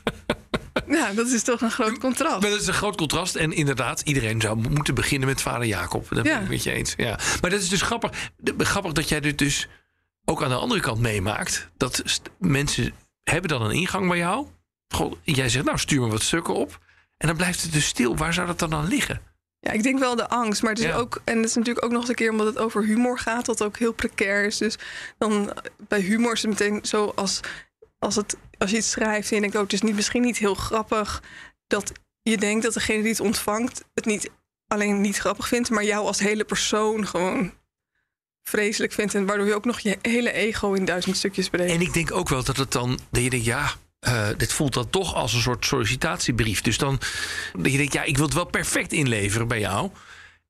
ja, 0.98 1.12
dat 1.12 1.26
is 1.26 1.42
toch 1.42 1.60
een 1.60 1.70
groot 1.70 1.98
contrast. 1.98 2.40
Maar 2.40 2.50
dat 2.50 2.60
is 2.60 2.66
een 2.66 2.74
groot 2.74 2.96
contrast. 2.96 3.34
En 3.34 3.52
inderdaad, 3.52 4.00
iedereen 4.00 4.40
zou 4.40 4.56
mo- 4.56 4.68
moeten 4.68 4.94
beginnen 4.94 5.28
met 5.28 5.40
vader 5.42 5.66
Jacob. 5.66 6.06
Dat 6.10 6.22
ben 6.22 6.42
ik 6.42 6.48
met 6.48 6.62
je 6.62 6.72
eens. 6.72 6.94
Ja. 6.96 7.18
Maar 7.40 7.50
dat 7.50 7.60
is 7.60 7.68
dus 7.68 7.82
grappig. 7.82 8.30
Grappig 8.58 8.92
dat 8.92 9.08
jij 9.08 9.20
dit 9.20 9.38
dus 9.38 9.68
ook 10.24 10.42
aan 10.42 10.48
de 10.48 10.54
andere 10.54 10.80
kant 10.80 11.00
meemaakt. 11.00 11.70
Dat 11.76 12.22
mensen 12.38 12.92
hebben 13.24 13.50
dan 13.50 13.62
een 13.62 13.70
ingang 13.70 14.08
bij 14.08 14.18
jou. 14.18 14.46
Goh, 14.88 15.12
jij 15.22 15.48
zegt, 15.48 15.64
nou 15.64 15.78
stuur 15.78 16.00
me 16.00 16.08
wat 16.08 16.22
stukken 16.22 16.54
op. 16.54 16.78
En 17.16 17.26
dan 17.26 17.36
blijft 17.36 17.62
het 17.62 17.72
dus 17.72 17.86
stil. 17.86 18.16
Waar 18.16 18.34
zou 18.34 18.46
dat 18.46 18.58
dan 18.58 18.74
aan 18.74 18.88
liggen? 18.88 19.20
Ja, 19.64 19.72
ik 19.72 19.82
denk 19.82 19.98
wel 19.98 20.16
de 20.16 20.28
angst. 20.28 20.62
Maar 20.62 20.70
het 20.70 20.80
is 20.80 20.86
Ja. 20.86 20.96
ook, 20.96 21.20
en 21.24 21.36
het 21.36 21.46
is 21.48 21.54
natuurlijk 21.54 21.84
ook 21.84 21.90
nog 21.90 22.00
eens 22.00 22.08
een 22.08 22.14
keer 22.14 22.30
omdat 22.30 22.46
het 22.46 22.58
over 22.58 22.84
humor 22.84 23.18
gaat, 23.18 23.46
dat 23.46 23.62
ook 23.62 23.78
heel 23.78 23.92
precair 23.92 24.44
is. 24.44 24.58
Dus 24.58 24.78
dan 25.18 25.52
bij 25.88 26.00
humor 26.00 26.32
is 26.32 26.42
het 26.42 26.50
meteen 26.50 26.78
zo 26.84 27.12
als, 27.14 27.40
als, 27.98 28.16
het, 28.16 28.36
als 28.58 28.70
je 28.70 28.76
iets 28.76 28.90
schrijft 28.90 29.28
en 29.28 29.34
je 29.34 29.40
denkt, 29.40 29.56
oh, 29.56 29.62
het 29.62 29.72
is 29.72 29.82
niet, 29.82 29.94
misschien 29.94 30.22
niet 30.22 30.38
heel 30.38 30.54
grappig. 30.54 31.22
Dat 31.66 31.92
je 32.22 32.36
denkt 32.36 32.64
dat 32.64 32.74
degene 32.74 33.02
die 33.02 33.10
het 33.10 33.20
ontvangt 33.20 33.84
het 33.94 34.04
niet 34.04 34.30
alleen 34.66 35.00
niet 35.00 35.16
grappig 35.18 35.48
vindt, 35.48 35.70
maar 35.70 35.84
jou 35.84 36.06
als 36.06 36.18
hele 36.18 36.44
persoon 36.44 37.06
gewoon 37.06 37.52
vreselijk 38.42 38.92
vindt. 38.92 39.14
En 39.14 39.26
waardoor 39.26 39.46
je 39.46 39.54
ook 39.54 39.64
nog 39.64 39.80
je 39.80 39.98
hele 40.02 40.32
ego 40.32 40.72
in 40.72 40.84
duizend 40.84 41.16
stukjes 41.16 41.48
breekt. 41.48 41.70
En 41.70 41.80
ik 41.80 41.92
denk 41.92 42.12
ook 42.12 42.28
wel 42.28 42.44
dat 42.44 42.56
het 42.56 42.72
dan, 42.72 42.98
dat 43.10 43.22
je 43.22 43.30
denkt, 43.30 43.46
ja, 43.46 43.72
eh, 44.02 44.28
dit 44.36 44.52
voelt 44.52 44.74
dan 44.74 44.90
toch 44.90 45.14
als 45.14 45.34
een 45.34 45.40
soort 45.40 45.64
sollicitatiebrief. 45.64 46.60
Dus 46.60 46.78
dan, 46.78 47.00
dat 47.52 47.72
je 47.72 47.76
denkt, 47.76 47.92
ja, 47.92 48.02
ik 48.02 48.16
wil 48.16 48.24
het 48.24 48.34
wel 48.34 48.44
perfect 48.44 48.92
inleveren 48.92 49.48
bij 49.48 49.60
jou. 49.60 49.90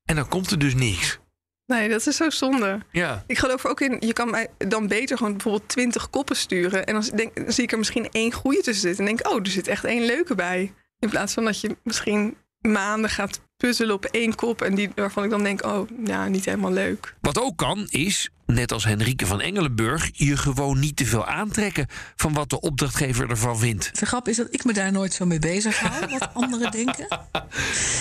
En 0.05 0.15
dan 0.15 0.27
komt 0.27 0.51
er 0.51 0.59
dus 0.59 0.73
niks. 0.73 1.19
Nee, 1.65 1.89
dat 1.89 2.07
is 2.07 2.15
zo 2.15 2.29
zonde. 2.29 2.79
Ja, 2.91 3.23
Ik 3.27 3.37
geloof 3.37 3.63
er 3.63 3.69
ook 3.69 3.81
in, 3.81 3.97
je 3.99 4.13
kan 4.13 4.29
mij 4.29 4.47
dan 4.57 4.87
beter 4.87 5.17
gewoon 5.17 5.31
bijvoorbeeld 5.31 5.69
20 5.69 6.09
koppen 6.09 6.35
sturen. 6.35 6.85
En 6.85 6.93
dan, 6.93 7.09
denk, 7.15 7.35
dan 7.35 7.51
zie 7.51 7.63
ik 7.63 7.71
er 7.71 7.77
misschien 7.77 8.09
één 8.11 8.31
goede 8.31 8.61
tussen 8.61 8.81
zitten. 8.81 9.07
En 9.07 9.15
denk, 9.15 9.33
oh, 9.33 9.39
er 9.39 9.47
zit 9.47 9.67
echt 9.67 9.83
één 9.83 10.05
leuke 10.05 10.35
bij. 10.35 10.73
In 10.99 11.09
plaats 11.09 11.33
van 11.33 11.43
dat 11.43 11.61
je 11.61 11.77
misschien 11.83 12.37
maanden 12.61 13.09
gaat 13.09 13.41
puzzelen 13.67 13.95
op 13.95 14.05
één 14.05 14.35
kop. 14.35 14.61
En 14.61 14.75
die 14.75 14.89
waarvan 14.95 15.23
ik 15.23 15.29
dan 15.29 15.43
denk, 15.43 15.65
oh, 15.65 15.89
ja, 16.05 16.27
niet 16.27 16.45
helemaal 16.45 16.71
leuk. 16.71 17.13
Wat 17.21 17.39
ook 17.41 17.57
kan 17.57 17.87
is, 17.89 18.29
net 18.45 18.71
als 18.71 18.83
Henrike 18.83 19.25
van 19.25 19.41
Engelenburg, 19.41 20.09
je 20.13 20.37
gewoon 20.37 20.79
niet 20.79 20.95
te 20.95 21.05
veel 21.05 21.25
aantrekken 21.25 21.87
van 22.15 22.33
wat 22.33 22.49
de 22.49 22.59
opdrachtgever 22.59 23.29
ervan 23.29 23.59
vindt. 23.59 23.99
De 23.99 24.05
grap 24.05 24.27
is 24.27 24.37
dat 24.37 24.47
ik 24.49 24.63
me 24.63 24.73
daar 24.73 24.91
nooit 24.91 25.13
zo 25.13 25.25
mee 25.25 25.39
bezig 25.39 25.79
hou, 25.79 26.11
wat 26.19 26.29
anderen 26.33 26.71
denken. 26.71 27.07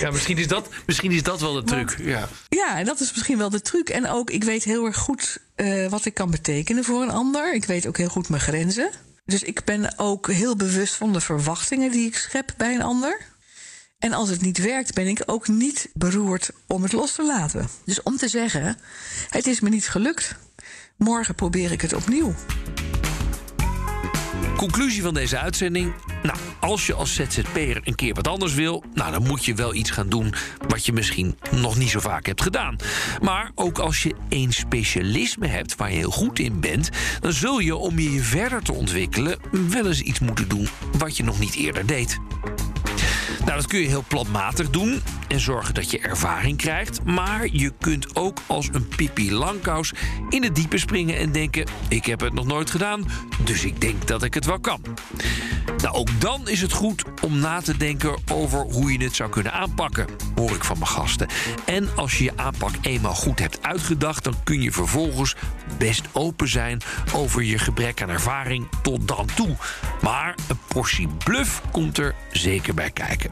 Ja, 0.00 0.10
misschien 0.10 0.38
is 0.38 0.48
dat, 0.48 0.68
misschien 0.86 1.12
is 1.12 1.22
dat 1.22 1.40
wel 1.40 1.52
de 1.52 1.62
truc. 1.62 1.96
Ja. 2.00 2.28
Ja, 2.48 2.78
en 2.78 2.84
dat 2.84 3.00
is 3.00 3.12
misschien 3.12 3.38
wel 3.38 3.50
de 3.50 3.60
truc. 3.60 3.88
En 3.88 4.08
ook, 4.08 4.30
ik 4.30 4.44
weet 4.44 4.64
heel 4.64 4.86
erg 4.86 4.96
goed 4.96 5.38
eh, 5.54 5.88
wat 5.88 6.04
ik 6.04 6.14
kan 6.14 6.30
betekenen 6.30 6.84
voor 6.84 7.02
een 7.02 7.10
ander. 7.10 7.54
Ik 7.54 7.64
weet 7.64 7.86
ook 7.86 7.96
heel 7.96 8.08
goed 8.08 8.28
mijn 8.28 8.42
grenzen. 8.42 8.90
Dus 9.24 9.42
ik 9.42 9.64
ben 9.64 9.98
ook 9.98 10.30
heel 10.30 10.56
bewust 10.56 10.94
van 10.94 11.12
de 11.12 11.20
verwachtingen 11.20 11.90
die 11.90 12.06
ik 12.06 12.16
schep 12.16 12.54
bij 12.56 12.74
een 12.74 12.82
ander. 12.82 13.31
En 14.02 14.12
als 14.12 14.28
het 14.28 14.40
niet 14.40 14.58
werkt, 14.58 14.94
ben 14.94 15.06
ik 15.06 15.22
ook 15.26 15.48
niet 15.48 15.90
beroerd 15.94 16.50
om 16.66 16.82
het 16.82 16.92
los 16.92 17.14
te 17.14 17.24
laten. 17.24 17.68
Dus 17.84 18.02
om 18.02 18.16
te 18.16 18.28
zeggen, 18.28 18.76
het 19.28 19.46
is 19.46 19.60
me 19.60 19.68
niet 19.68 19.88
gelukt. 19.88 20.36
Morgen 20.96 21.34
probeer 21.34 21.72
ik 21.72 21.80
het 21.80 21.92
opnieuw. 21.92 22.34
Conclusie 24.56 25.02
van 25.02 25.14
deze 25.14 25.38
uitzending. 25.38 25.94
Nou, 26.22 26.38
als 26.60 26.86
je 26.86 26.94
als 26.94 27.14
ZZP'er 27.14 27.80
een 27.84 27.94
keer 27.94 28.14
wat 28.14 28.28
anders 28.28 28.54
wil, 28.54 28.84
nou, 28.94 29.12
dan 29.12 29.26
moet 29.26 29.44
je 29.44 29.54
wel 29.54 29.74
iets 29.74 29.90
gaan 29.90 30.08
doen 30.08 30.34
wat 30.68 30.86
je 30.86 30.92
misschien 30.92 31.38
nog 31.50 31.78
niet 31.78 31.90
zo 31.90 32.00
vaak 32.00 32.26
hebt 32.26 32.42
gedaan. 32.42 32.76
Maar 33.20 33.50
ook 33.54 33.78
als 33.78 34.02
je 34.02 34.14
één 34.28 34.52
specialisme 34.52 35.46
hebt 35.46 35.76
waar 35.76 35.90
je 35.90 35.96
heel 35.96 36.10
goed 36.10 36.38
in 36.38 36.60
bent, 36.60 36.88
dan 37.20 37.32
zul 37.32 37.58
je 37.58 37.76
om 37.76 37.98
je 37.98 38.22
verder 38.22 38.62
te 38.62 38.72
ontwikkelen 38.72 39.38
wel 39.50 39.86
eens 39.86 40.00
iets 40.00 40.20
moeten 40.20 40.48
doen 40.48 40.68
wat 40.98 41.16
je 41.16 41.24
nog 41.24 41.38
niet 41.38 41.54
eerder 41.54 41.86
deed. 41.86 42.18
Nou, 43.44 43.56
dat 43.56 43.66
kun 43.66 43.80
je 43.80 43.88
heel 43.88 44.04
planmatig 44.08 44.70
doen 44.70 45.02
en 45.28 45.40
zorgen 45.40 45.74
dat 45.74 45.90
je 45.90 45.98
ervaring 45.98 46.56
krijgt. 46.56 47.04
Maar 47.04 47.48
je 47.52 47.72
kunt 47.80 48.16
ook 48.16 48.38
als 48.46 48.68
een 48.72 48.88
Pippi 48.88 49.32
Langkous 49.32 49.92
in 50.28 50.42
het 50.42 50.54
diepe 50.54 50.78
springen 50.78 51.16
en 51.16 51.32
denken: 51.32 51.66
ik 51.88 52.06
heb 52.06 52.20
het 52.20 52.32
nog 52.32 52.46
nooit 52.46 52.70
gedaan, 52.70 53.04
dus 53.44 53.64
ik 53.64 53.80
denk 53.80 54.06
dat 54.06 54.22
ik 54.22 54.34
het 54.34 54.44
wel 54.44 54.60
kan. 54.60 54.82
Nou, 55.82 55.94
ook 55.94 56.20
dan 56.20 56.48
is 56.48 56.60
het 56.60 56.72
goed 56.72 57.04
om 57.22 57.38
na 57.38 57.60
te 57.60 57.76
denken 57.76 58.16
over 58.32 58.60
hoe 58.60 58.92
je 58.92 59.04
het 59.04 59.14
zou 59.14 59.30
kunnen 59.30 59.52
aanpakken, 59.52 60.06
hoor 60.34 60.50
ik 60.50 60.64
van 60.64 60.78
mijn 60.78 60.90
gasten. 60.90 61.28
En 61.64 61.88
als 61.96 62.18
je 62.18 62.24
je 62.24 62.36
aanpak 62.36 62.74
eenmaal 62.80 63.14
goed 63.14 63.38
hebt 63.38 63.62
uitgedacht, 63.62 64.24
dan 64.24 64.34
kun 64.44 64.62
je 64.62 64.72
vervolgens 64.72 65.34
best 65.78 66.02
open 66.12 66.48
zijn 66.48 66.80
over 67.14 67.42
je 67.42 67.58
gebrek 67.58 68.02
aan 68.02 68.08
ervaring 68.08 68.68
tot 68.82 69.08
dan 69.08 69.26
toe. 69.34 69.56
Maar 70.02 70.34
een 70.48 70.58
portie 70.68 71.08
bluff 71.24 71.62
komt 71.70 71.98
er 71.98 72.14
zeker 72.30 72.74
bij 72.74 72.90
kijken. 72.90 73.31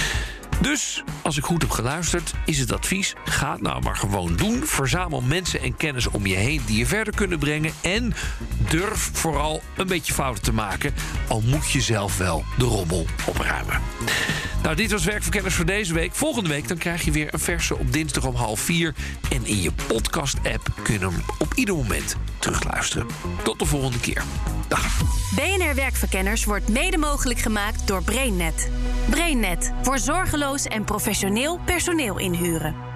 Dus, 0.61 1.03
als 1.21 1.37
ik 1.37 1.43
goed 1.43 1.61
heb 1.61 1.71
geluisterd, 1.71 2.33
is 2.45 2.59
het 2.59 2.73
advies: 2.73 3.13
ga 3.25 3.51
het 3.51 3.61
nou 3.61 3.81
maar 3.81 3.95
gewoon 3.95 4.35
doen. 4.35 4.65
Verzamel 4.65 5.21
mensen 5.21 5.61
en 5.61 5.77
kennis 5.77 6.07
om 6.07 6.25
je 6.25 6.35
heen 6.35 6.61
die 6.65 6.77
je 6.77 6.85
verder 6.85 7.15
kunnen 7.15 7.39
brengen. 7.39 7.73
En 7.81 8.13
durf 8.69 9.09
vooral 9.13 9.61
een 9.77 9.87
beetje 9.87 10.13
fouten 10.13 10.43
te 10.43 10.53
maken, 10.53 10.93
al 11.27 11.41
moet 11.41 11.71
je 11.71 11.81
zelf 11.81 12.17
wel 12.17 12.43
de 12.57 12.65
rommel 12.65 13.05
opruimen. 13.25 13.81
Nou, 14.63 14.75
dit 14.75 14.91
was 14.91 15.03
Werkverkenners 15.03 15.55
voor 15.55 15.65
deze 15.65 15.93
week. 15.93 16.15
Volgende 16.15 16.49
week 16.49 16.67
dan 16.67 16.77
krijg 16.77 17.05
je 17.05 17.11
weer 17.11 17.33
een 17.33 17.39
verse 17.39 17.77
op 17.77 17.93
dinsdag 17.93 18.25
om 18.25 18.35
half 18.35 18.59
vier. 18.59 18.95
En 19.29 19.45
in 19.45 19.61
je 19.61 19.71
podcast-app 19.87 20.73
kun 20.83 20.93
je 20.93 20.99
hem 20.99 21.23
op 21.39 21.53
ieder 21.53 21.75
moment 21.75 22.15
terugluisteren. 22.39 23.07
Tot 23.43 23.59
de 23.59 23.65
volgende 23.65 23.99
keer. 23.99 24.23
Dag. 24.67 24.97
BNR 25.35 25.75
Werkverkenners 25.75 26.45
wordt 26.45 26.69
mede 26.69 26.97
mogelijk 26.97 27.39
gemaakt 27.39 27.87
door 27.87 28.03
BrainNet. 28.03 28.69
BrainNet 29.09 29.71
voor 29.81 29.99
zorgeloos 29.99 30.50
en 30.51 30.83
professioneel 30.83 31.59
personeel 31.65 32.19
inhuren. 32.19 32.90